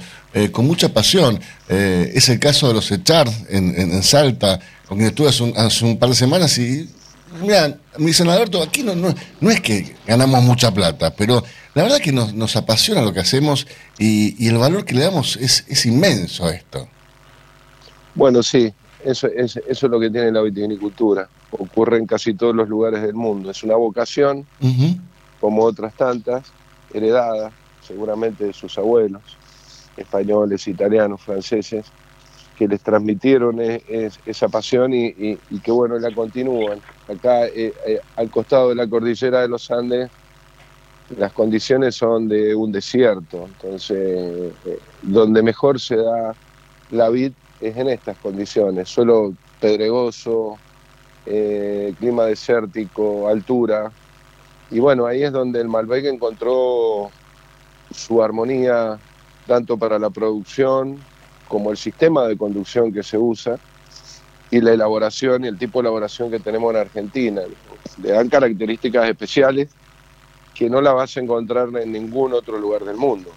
[0.53, 1.41] con mucha pasión.
[1.69, 5.85] es el caso de los Echar en, en, Salta, con quien estuve hace un, hace
[5.87, 6.89] un par de semanas y
[7.41, 11.43] mira, me dicen, Alberto, aquí no, no, no, es que ganamos mucha plata, pero
[11.75, 13.67] la verdad que nos, nos apasiona lo que hacemos
[13.99, 16.89] y, el valor que le damos es, es inmenso a esto.
[18.15, 18.73] Bueno, sí,
[19.05, 21.29] eso, es, eso es lo que tiene la vitivinicultura.
[21.51, 23.51] Ocurre en casi todos los lugares del mundo.
[23.51, 24.47] Es una vocación,
[25.41, 26.45] como otras tantas,
[26.93, 27.51] heredada
[27.87, 29.23] seguramente de sus abuelos,
[29.97, 31.87] españoles, italianos, franceses,
[32.63, 36.79] que les transmitieron esa pasión y, que bueno, la continúan.
[37.09, 40.09] Acá, eh, eh, al costado de la cordillera de los Andes,
[41.17, 46.37] las condiciones son de un desierto, entonces eh, donde mejor se da
[46.93, 50.57] la vid es en estas condiciones, suelo pedregoso,
[51.25, 53.91] clima desértico, altura,
[54.71, 57.11] y bueno, ahí es donde el Malbec encontró
[57.91, 58.99] su armonía
[59.47, 60.99] tanto para la producción
[61.53, 63.59] como el sistema de conducción que se usa
[64.51, 67.43] y la elaboración y el tipo de elaboración que tenemos en Argentina.
[68.03, 69.69] Le dan características especiales
[70.55, 73.31] que no la vas a encontrar en ningún otro lugar del mundo.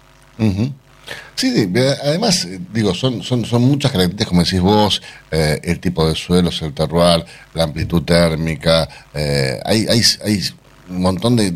[1.34, 1.70] Sí,
[2.02, 6.62] además, digo, son, son, son muchas características, como decís vos, eh, el tipo de suelos,
[6.62, 10.40] el terroir, la amplitud térmica, eh, hay, hay, hay
[10.88, 11.50] un montón de,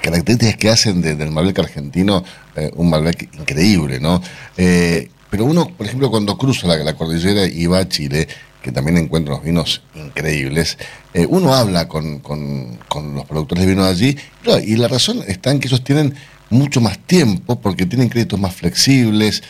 [0.00, 2.24] características que hacen del Malbec argentino
[2.56, 4.22] eh, un Malbec increíble, ¿no?
[4.56, 8.26] Eh, pero uno, por ejemplo, cuando cruza la, cordillera y va a Chile,
[8.62, 10.78] que también encuentra unos vinos increíbles,
[11.12, 14.16] eh, uno habla con, los productores de vino de allí,
[14.64, 16.14] y la razón está en que ellos tienen
[16.50, 19.42] mucho más tiempo porque tienen créditos más flexibles,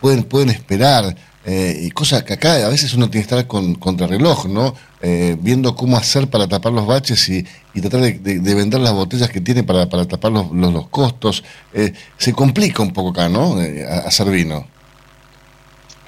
[0.00, 1.16] pueden, pueden esperar
[1.46, 4.74] eh, y cosa que acá a veces uno tiene que estar con contrarreloj, ¿no?
[5.00, 8.80] Eh, viendo cómo hacer para tapar los baches y, y tratar de, de- de vender
[8.80, 11.44] las botellas que tiene para, para tapar los, los, costos.
[11.72, 13.56] Eh, se complica un poco acá, ¿no?
[14.04, 14.66] Hacer vino.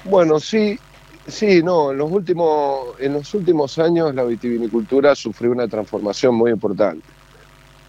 [0.03, 0.77] Bueno, sí,
[1.27, 6.51] sí, no, en los últimos, en los últimos años la vitivinicultura sufrió una transformación muy
[6.51, 7.05] importante.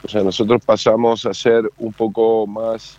[0.03, 2.97] O sea, nosotros pasamos a ser un poco más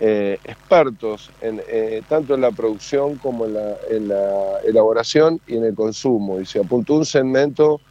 [0.00, 5.74] eh, expertos en, eh, tanto en la producción como en la, elaboración y en el
[5.74, 6.40] consumo.
[6.40, 7.82] Y se apuntó un segmento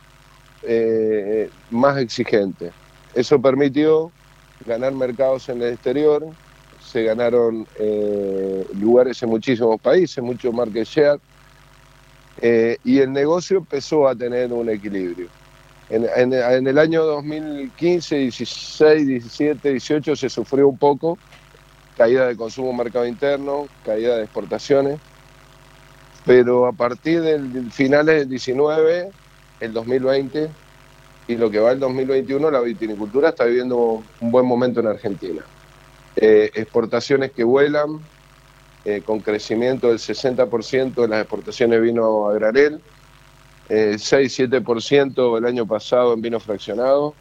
[0.64, 2.74] eh, más exigente.
[3.14, 4.16] Eso permitió
[4.66, 6.26] ganar mercados en el exterior,
[6.78, 7.68] se ganaron
[8.74, 11.20] lugares en muchísimos países, mucho market share,
[12.84, 15.32] y el negocio empezó a tener un equilibrio.
[15.90, 21.22] En, en- en el año 2015, 16, 17, 18 se sufrió un poco,
[22.00, 25.02] caída de consumo mercado interno, caída de exportaciones,
[26.26, 29.12] pero a partir del finales del 19,
[29.60, 30.50] el 2020
[31.28, 35.42] y lo que va el 2021, la vitivinicultura está viviendo un buen momento en Argentina.
[36.16, 38.00] Eh, exportaciones que vuelan,
[38.86, 42.80] eh, con crecimiento del 60% de las exportaciones de vino a granel,
[43.68, 47.14] eh, 6-7% el año pasado en vino fraccionado,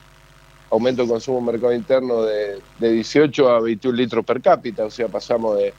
[0.70, 5.08] aumento de consumo mercado interno de, de 18 a 21 litros per cápita, o sea,
[5.08, 5.72] pasamos de,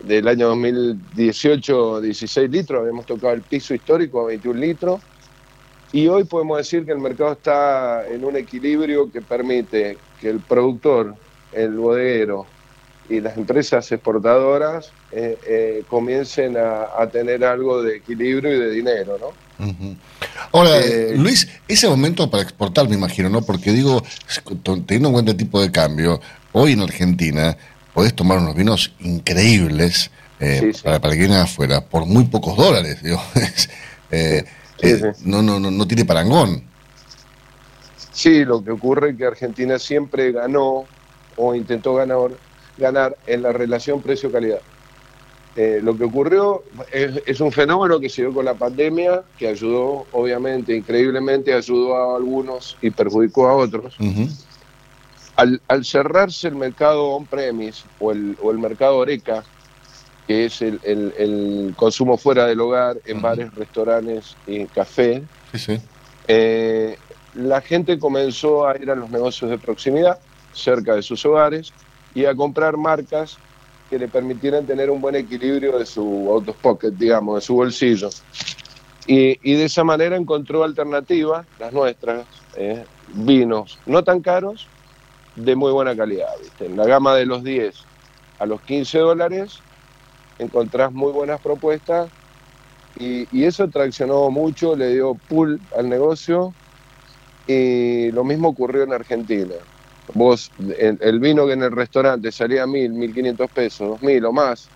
[0.00, 5.00] del año 2018 16 litros, habíamos tocado el piso histórico a 21 litros,
[5.92, 10.40] y hoy podemos decir que el mercado está en un equilibrio que permite que el
[10.40, 11.14] productor,
[11.52, 12.46] el bodeguero
[13.08, 18.70] y las empresas exportadoras eh, eh, comiencen a, a tener algo de equilibrio y de
[18.70, 19.32] dinero, ¿no?
[20.52, 23.42] Ahora, Eh, Luis, ese momento para exportar, me imagino, ¿no?
[23.42, 24.02] Porque digo,
[24.62, 26.20] teniendo en cuenta el tipo de cambio,
[26.52, 27.56] hoy en Argentina
[27.94, 30.10] podés tomar unos vinos increíbles
[30.40, 33.02] eh, Para, para que vienen afuera por muy pocos dólares.
[33.02, 33.20] Digo,
[34.10, 34.44] eh,
[34.82, 36.62] eh, No, no, no, no tiene parangón.
[38.12, 40.84] Sí, lo que ocurre es que Argentina siempre ganó
[41.36, 42.30] o intentó ganar,
[42.76, 44.60] ganar en la relación precio-calidad.
[45.60, 49.48] Eh, lo que ocurrió es, es un fenómeno que se dio con la pandemia, que
[49.48, 53.96] ayudó, obviamente, increíblemente, ayudó a algunos y perjudicó a otros.
[55.34, 59.42] Al, al cerrarse el mercado on-premise o el, o el mercado Oreca,
[60.28, 65.24] que es el, el- el consumo fuera del hogar, en bares, restaurantes y café,
[66.28, 66.96] eh,
[67.34, 70.20] la gente comenzó a ir a los negocios de proximidad,
[70.52, 71.72] cerca de sus hogares,
[72.14, 73.38] y a comprar marcas
[73.88, 78.10] que le permitieran tener un buen equilibrio de su out digamos, de su bolsillo.
[79.06, 82.26] Y, y de esa manera encontró alternativas, las nuestras,
[82.56, 82.84] eh,
[83.14, 84.66] vinos no tan caros,
[85.36, 86.28] de muy buena calidad.
[86.40, 86.66] ¿viste?
[86.66, 87.74] En la gama de los 10
[88.38, 89.58] a los 15 dólares
[90.38, 92.10] encontrás muy buenas propuestas
[92.98, 96.54] y, y eso traccionó mucho, le dio pull al negocio
[97.46, 99.54] y lo mismo ocurrió en Argentina.
[100.14, 104.02] Vos, el, el vino que en el restaurante salía a mil, mil quinientos pesos, dos
[104.02, 104.68] mil o más,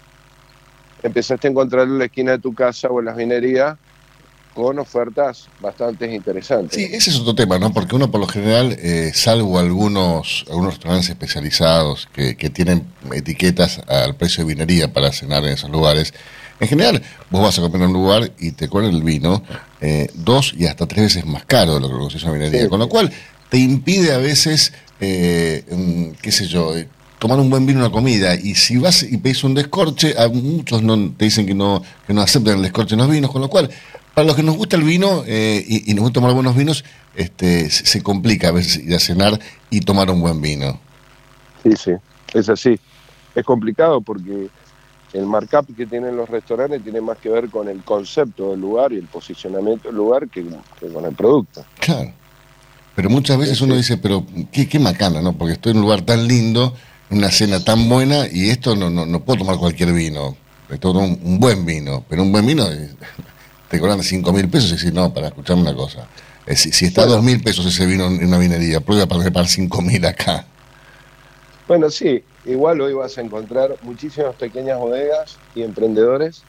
[1.03, 3.77] empezaste a encontrar en la esquina de tu casa o en las vinerías
[4.55, 6.77] con ofertas bastante interesantes.
[6.77, 7.73] Sí, ese es otro tema, ¿no?
[7.73, 13.81] Porque uno por lo general, eh, salvo algunos, algunos restaurantes especializados que, que tienen etiquetas
[13.89, 16.13] al precio de vinería para cenar en esos lugares,
[16.61, 19.43] en general vos vas a comer en un lugar y te cobran el vino
[19.81, 22.69] eh, dos y hasta tres veces más caro de lo que en una vinería, Sí.
[22.69, 23.11] con lo cual
[23.49, 24.73] te impide a veces,
[25.05, 26.89] eh, mm, qué sé yo, eh,
[27.19, 30.81] tomar un buen vino una comida y si vas y pedís un descorche, a muchos
[30.83, 33.51] no te dicen que no, que no aceptan el descorche en los vinos, con lo
[33.51, 33.69] cual
[34.15, 36.85] para los que nos gusta el vino eh, y, y nos gusta tomar buenos vinos,
[37.17, 39.41] este, se, se complica a veces ir a cenar
[39.71, 40.79] y tomar un buen vino.
[41.65, 41.93] Sí, sí,
[42.35, 42.79] es así.
[43.35, 44.51] Es complicado porque
[45.15, 48.93] el markup que tienen los restaurantes tiene más que ver con el concepto del lugar
[48.93, 50.45] y el posicionamiento del lugar que,
[50.79, 51.65] que con el producto.
[51.81, 52.13] Claro.
[52.95, 55.33] Pero muchas veces uno dice, pero qué, qué macana, ¿no?
[55.33, 56.75] Porque estoy en un lugar tan lindo,
[57.11, 60.37] una cena tan buena, y esto no, no, no puedo tomar cualquier vino.
[60.81, 62.05] Tomar un, un buen vino.
[62.09, 62.91] Pero un buen vino eh,
[63.69, 66.07] te cobran cinco mil pesos y decís, no, para escucharme una cosa.
[66.47, 69.23] Eh, si, si está a dos mil pesos ese vino en una vinería, prueba para
[69.25, 70.47] pagar cinco mil acá.
[71.69, 76.43] Bueno, sí, igual hoy vas a encontrar muchísimas pequeñas bodegas y emprendedores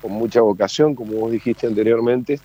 [0.00, 2.40] con mucha vocación, como vos dijiste anteriormente,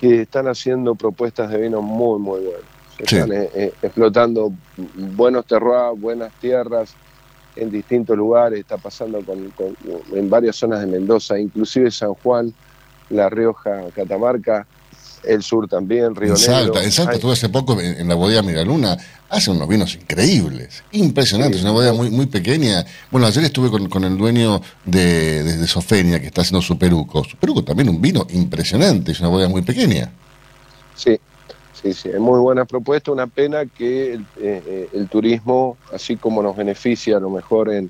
[0.00, 2.62] que están haciendo propuestas de vino muy, muy buenas.
[2.98, 4.52] Están eh, eh, explotando
[5.16, 6.94] buenos terroirs, buenas tierras
[7.56, 9.76] en distintos lugares, está pasando con- con-
[10.14, 12.52] en varias zonas de Mendoza, inclusive San Juan,
[13.10, 14.66] La Rioja, Catamarca,
[15.24, 16.54] el sur también, Río En Negro.
[16.54, 18.96] Salta, en Salta estuve hace poco en, en la bodega Miraluna,
[19.30, 22.84] hacen unos vinos increíbles, impresionantes, una bodega muy, muy pequeña.
[23.10, 27.24] Bueno, ayer estuve con, con el dueño de, de, de Sofenia, que está haciendo Superuco.
[27.24, 30.10] Superuco también un vino impresionante, es una bodega muy pequeña.
[30.94, 31.18] Sí,
[31.80, 33.12] sí, sí, es muy buena propuesta.
[33.12, 37.70] Una pena que el, eh, eh, el turismo, así como nos beneficia a lo mejor
[37.72, 37.88] en,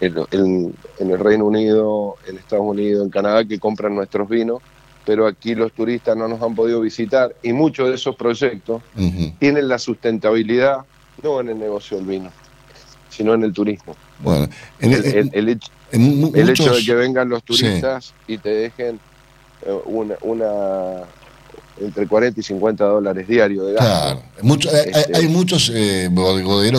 [0.00, 4.62] en, en- en el Reino Unido, en Estados Unidos, en Canadá, que compran nuestros vinos,
[5.08, 8.82] pero aquí los turistas no nos han podido visitar y muchos de esos proyectos
[9.38, 10.80] tienen la sustentabilidad
[11.22, 12.30] no en el negocio del vino,
[13.08, 13.96] sino en el turismo.
[14.18, 14.46] Bueno,
[14.80, 17.46] en- el, en- el- hecho, en el hecho de que vengan los Sí.
[17.46, 19.00] turistas y te dejen
[19.62, 21.04] eh, una, una
[21.80, 23.86] entre 40 y 50 dólares diarios de gasto.
[23.86, 26.08] Claro, mucho- hay, hay- Este, hay muchos eh,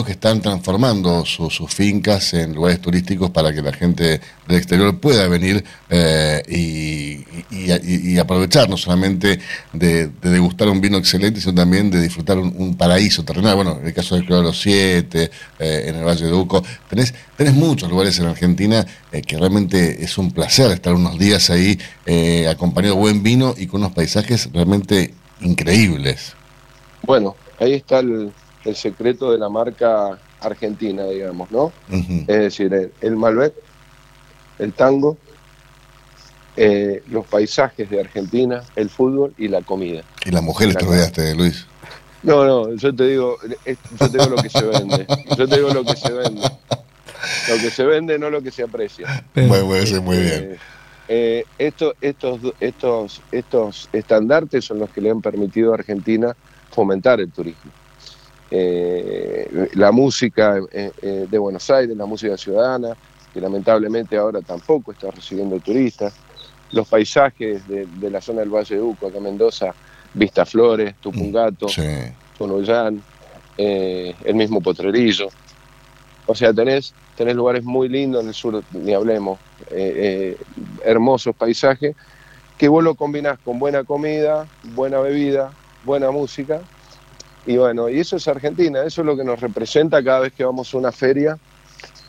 [0.04, 4.98] que están transformando su- sus fincas en lugares turísticos para que la gente del exterior
[4.98, 7.24] pueda venir eh, y,
[7.54, 9.38] y- y- y aprovechar no solamente
[9.72, 13.56] de, de degustar un vino excelente, sino también de disfrutar un, un paraíso terrenal.
[13.56, 16.62] Bueno, en el caso del Club de los Siete, eh, en el Valle de Uco,
[16.88, 21.50] tenés, tenés muchos lugares en Argentina eh, que realmente es un placer estar unos días
[21.50, 24.89] ahí eh, acompañado de buen vino y con unos paisajes realmente
[25.40, 26.34] increíbles.
[27.02, 28.32] Bueno, ahí está el,
[28.64, 31.72] el secreto de la marca argentina, digamos, ¿no?
[31.90, 33.54] Es decir, el, el Malbec,
[34.58, 35.16] el tango,
[36.56, 40.02] eh, los paisajes de Argentina, el fútbol y la comida.
[40.24, 41.66] Y las mujeres te rodeaste, Luis.
[42.22, 45.06] No, no, yo te digo, yo te digo lo que se vende.
[45.38, 46.42] Yo te digo lo que se vende.
[47.48, 49.24] Lo que se vende, no lo que se aprecia.
[49.34, 50.52] Muy, muy, muy bien.
[50.52, 50.58] Eh,
[51.58, 56.36] esto- estos, estos, estos estandartes son los que le han permitido a Argentina
[56.70, 57.70] fomentar el turismo.
[58.52, 62.96] Eh, la música eh, eh, de Buenos Aires, la música ciudadana,
[63.32, 66.14] que lamentablemente ahora tampoco está recibiendo turistas,
[66.72, 69.74] los paisajes de, de la zona del Valle de Uco, acá en Mendoza,
[70.14, 71.68] Vistaflores, Tupungato,
[72.38, 73.02] Tunuyán,
[73.56, 75.28] eh, el mismo Potrerillo.
[76.26, 79.38] O sea, tenés, tenés lugares muy lindos en el sur, ni hablemos,
[79.72, 80.44] eh, eh,
[80.82, 81.94] hermosos paisajes,
[82.56, 85.52] que vos lo combinás con buena comida, buena bebida,
[85.84, 86.62] buena música.
[87.44, 90.46] Y bueno, y eso es Argentina, eso es lo que nos representa cada vez que
[90.46, 91.38] vamos a una feria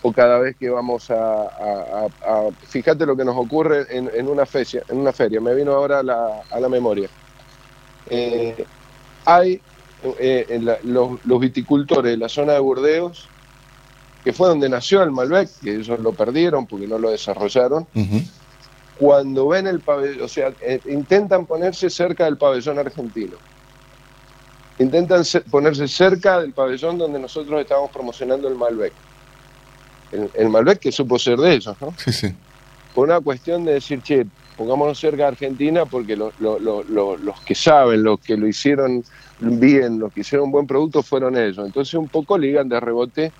[0.01, 2.07] o cada vez que vamos a...
[2.69, 6.03] fíjate lo que nos ocurre en, una feria, en una feria, me vino ahora a
[6.03, 7.09] la, memoria.
[8.09, 8.65] Eh,
[9.25, 9.59] hay
[10.85, 13.27] los viticultores de la zona de Burdeos,
[14.23, 17.87] que fue donde nació el Malbec, que ellos lo perdieron porque no lo desarrollaron,
[18.99, 23.33] cuando ven el pabellón, o sea, eh, intentan ponerse cerca del pabellón argentino.
[24.79, 28.93] Intentan se- ponerse cerca del pabellón donde nosotros estábamos promocionando el Malbec.
[30.11, 31.93] El, el Malbec que supo ser de ellos, ¿no?
[31.97, 32.33] Sí, sí.
[32.93, 34.25] Por una cuestión de decir, che,
[34.57, 38.47] pongámonos cerca de Argentina porque lo- lo- lo- lo- los que saben, los que lo
[38.47, 39.03] hicieron
[39.39, 41.65] bien, los que hicieron un buen producto fueron ellos.
[41.65, 43.31] Entonces un poco ligan de rebote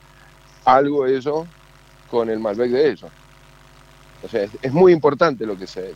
[0.65, 1.47] algo eso
[2.09, 3.11] con el Malbec de ellos.
[4.23, 5.93] O sea, es, es muy importante lo que se ve.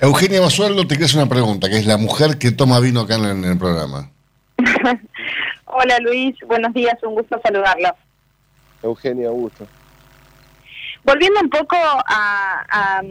[0.00, 3.24] Eugenia Basualdo, te quieres una pregunta, que es la mujer que toma vino acá en
[3.24, 4.10] el, en el programa.
[5.66, 7.88] Hola Luis, buenos días, un gusto saludarlo.
[8.82, 9.66] Eugenia Augusto.
[11.04, 13.02] Volviendo un poco a,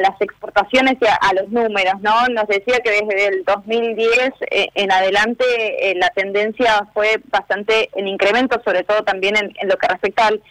[0.00, 2.26] las exportaciones y a, los números, ¿no?
[2.28, 5.44] Nos decía que desde el 2010 eh, en adelante
[5.80, 10.42] eh, la tendencia fue bastante en incremento, sobre todo también en, lo que respecta al,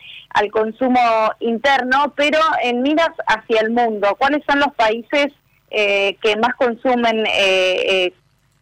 [0.51, 5.33] consumo interno, pero en miras hacia el mundo, ¿cuáles son los países
[5.71, 8.13] eh, que más consumen eh, eh,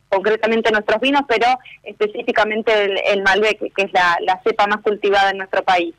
[0.10, 1.48] concretamente nuestros vinos, pero
[1.84, 2.72] específicamente
[3.12, 5.94] el, Malbec, que es la cepa más cultivada en nuestro país?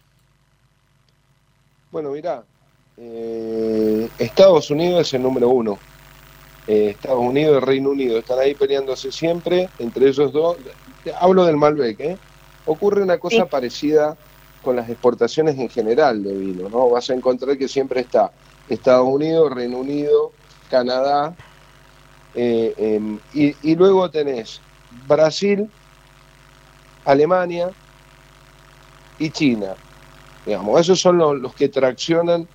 [1.91, 2.45] Bueno, mirá,
[2.99, 5.79] eh, Estados Unidos es el número uno.
[6.67, 10.57] Eh, Estados Unidos y Reino Unido están ahí peleándose siempre, entre ellos dos.
[11.21, 12.19] Hablo del Malbec, ¿eh?
[12.67, 14.17] Ocurre una cosa parecida
[14.65, 16.91] con las exportaciones en general de vino, ¿no?
[16.91, 18.33] Vas a encontrar que siempre está
[18.69, 20.33] Estados Unidos, Reino Unido,
[20.69, 21.37] Canadá,
[22.35, 24.61] eh, em, y, y luego tenés
[25.07, 25.71] Brasil,
[27.05, 27.71] Alemania
[29.21, 29.77] y China.
[30.47, 32.49] Digamos, esos son los, que traccionan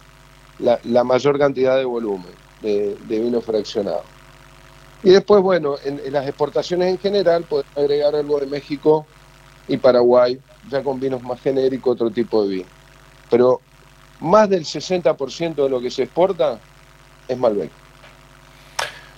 [0.60, 2.32] la, mayor cantidad de volumen
[2.62, 4.04] de, de vino fraccionado.
[5.04, 9.06] Y después, bueno, en, las exportaciones en general, podés agregar algo de México
[9.68, 10.40] y Paraguay,
[10.70, 12.70] ya con vinos más genéricos, otro tipo de vino.
[13.30, 13.62] Pero
[14.20, 16.60] más del 60% de lo que se exporta
[17.28, 17.72] es Malbec.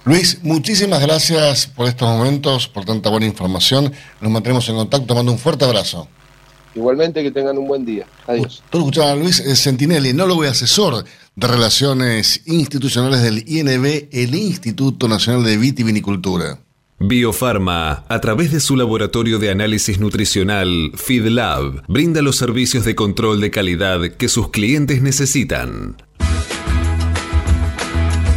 [0.05, 3.91] Luis, muchísimas gracias por estos momentos, por tanta buena información.
[4.19, 6.07] Nos mantenemos en contacto, mando un fuerte abrazo.
[6.75, 8.05] Igualmente que tengan un buen día.
[8.27, 8.63] Adiós.
[8.69, 11.03] Tú escuchabas a Luis Sentinelli, enólogo y asesor
[11.35, 16.59] de Relaciones Institucionales del INB, el Instituto Nacional de Vitivinicultura.
[16.99, 23.41] Biofarma, a través de su laboratorio de análisis nutricional, FeedLab, brinda los servicios de control
[23.41, 25.97] de calidad que sus clientes necesitan.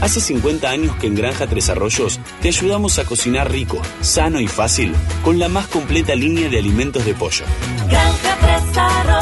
[0.00, 4.46] Hace 50 años que en Granja Tres Arroyos te ayudamos a cocinar rico, sano y
[4.46, 7.44] fácil con la más completa línea de alimentos de pollo.
[7.88, 8.25] Granja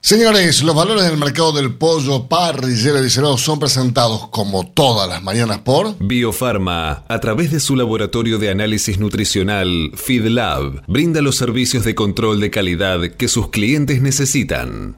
[0.00, 5.22] Señores, los valores del mercado del pollo parrillero y cerado son presentados como todas las
[5.22, 11.84] mañanas por Biofarma, a través de su laboratorio de análisis nutricional FeedLab, brinda los servicios
[11.84, 14.96] de control de calidad que sus clientes necesitan.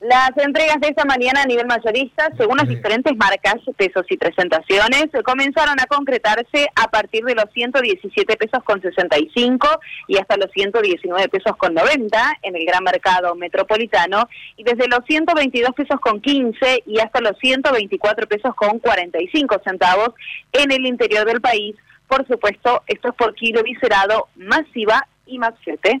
[0.00, 5.08] Las entregas de esta mañana a nivel mayorista, según las diferentes marcas, pesos y presentaciones,
[5.22, 9.68] comenzaron a concretarse a partir de los 117 pesos con 65
[10.08, 14.26] y hasta los 119 pesos con 90 en el gran mercado metropolitano
[14.56, 20.14] y desde los 122 pesos con 15 y hasta los 124 pesos con 45 centavos
[20.52, 21.76] en el interior del país.
[22.08, 26.00] Por supuesto, esto es por kilo viscerado, masiva y machete.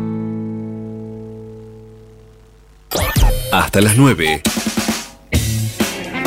[3.51, 4.41] Hasta las 9.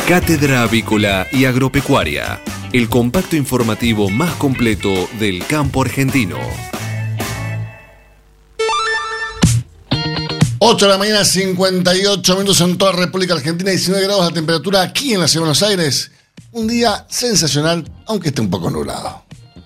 [0.06, 2.38] Cátedra Avícola y Agropecuaria,
[2.74, 6.36] el compacto informativo más completo del campo argentino.
[10.58, 14.82] 8 de la mañana, 58 minutos en toda la República Argentina, 19 grados la temperatura
[14.82, 16.10] aquí en la ciudad de Buenos Aires.
[16.52, 19.23] Un día sensacional, aunque esté un poco nublado.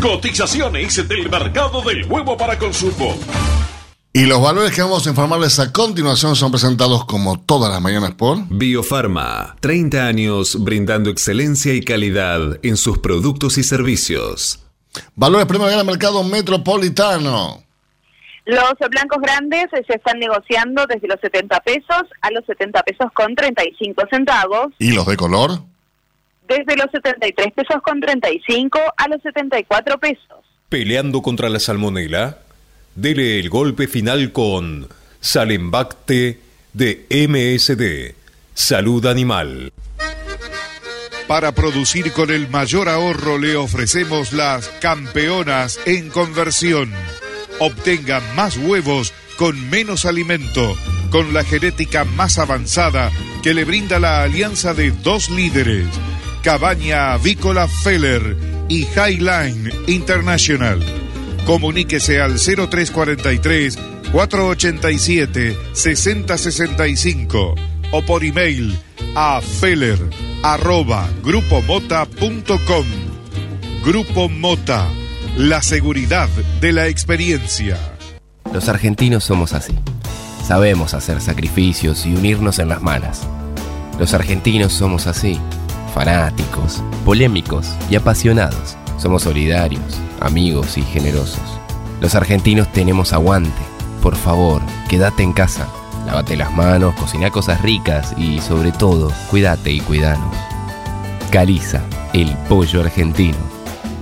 [0.00, 3.18] Cotizaciones del mercado del huevo para consumo.
[4.14, 8.12] Y los valores que vamos a informarles a continuación son presentados como todas las mañanas
[8.12, 14.64] por Biofarma, 30 años brindando excelencia y calidad en sus productos y servicios.
[15.16, 17.62] Valores primero del mercado metropolitano.
[18.46, 23.34] Los blancos grandes se están negociando desde los 70 pesos a los 70 pesos con
[23.34, 24.68] 35 centavos.
[24.78, 25.69] ¿Y los de color?
[26.50, 30.44] Desde los 73 pesos con 35 a los 74 pesos.
[30.68, 32.38] Peleando contra la salmonela,
[32.96, 34.88] dele el golpe final con
[35.20, 36.40] Salembacte
[36.72, 38.16] de MSD,
[38.52, 39.72] Salud Animal.
[41.28, 46.92] Para producir con el mayor ahorro le ofrecemos las campeonas en conversión.
[47.60, 50.76] Obtenga más huevos con menos alimento,
[51.12, 55.86] con la genética más avanzada que le brinda la alianza de dos líderes,
[56.42, 58.36] Cabaña Avícola Feller
[58.68, 60.80] y Highline International.
[61.46, 63.78] Comuníquese al 0343
[64.12, 67.54] 487 6065
[67.92, 68.78] o por email
[69.14, 69.98] a feller
[70.42, 72.86] arroba grupomota.com.
[73.84, 74.88] Grupo Mota,
[75.36, 76.28] la seguridad
[76.60, 77.78] de la experiencia.
[78.52, 79.74] Los argentinos somos así.
[80.46, 83.26] Sabemos hacer sacrificios y unirnos en las malas.
[83.98, 85.38] Los argentinos somos así.
[85.94, 88.76] Fanáticos, polémicos y apasionados.
[88.98, 89.82] Somos solidarios,
[90.20, 91.60] amigos y generosos.
[92.00, 93.62] Los argentinos tenemos aguante.
[94.02, 95.68] Por favor, quédate en casa.
[96.06, 100.34] Lávate las manos, cocina cosas ricas y sobre todo, cuídate y cuidanos.
[101.30, 101.82] Caliza,
[102.12, 103.38] el pollo argentino.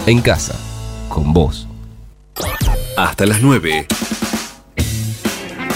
[0.07, 0.55] En casa,
[1.09, 1.67] con vos.
[2.97, 3.87] Hasta las 9.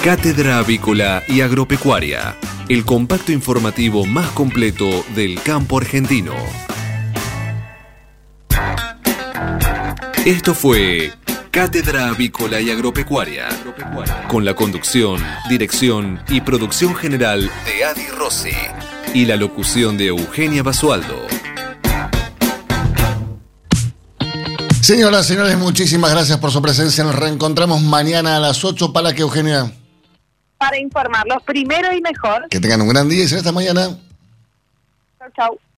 [0.02, 2.36] Cátedra Avícola y Agropecuaria,
[2.72, 6.32] el compacto informativo más completo del campo argentino.
[10.24, 11.12] Esto fue
[11.50, 13.50] Cátedra Avícola y Agropecuaria,
[14.26, 18.56] con la conducción, dirección y producción general de Adi Rossi
[19.12, 21.26] y la locución de Eugenia Basualdo.
[24.80, 27.04] Señoras y señores, muchísimas gracias por su presencia.
[27.04, 29.70] Nos reencontramos mañana a las 8 para que Eugenia.
[30.62, 32.48] Para informarlos primero y mejor.
[32.48, 33.98] Que tengan un gran día y será esta mañana.
[35.18, 35.58] Chau, chau.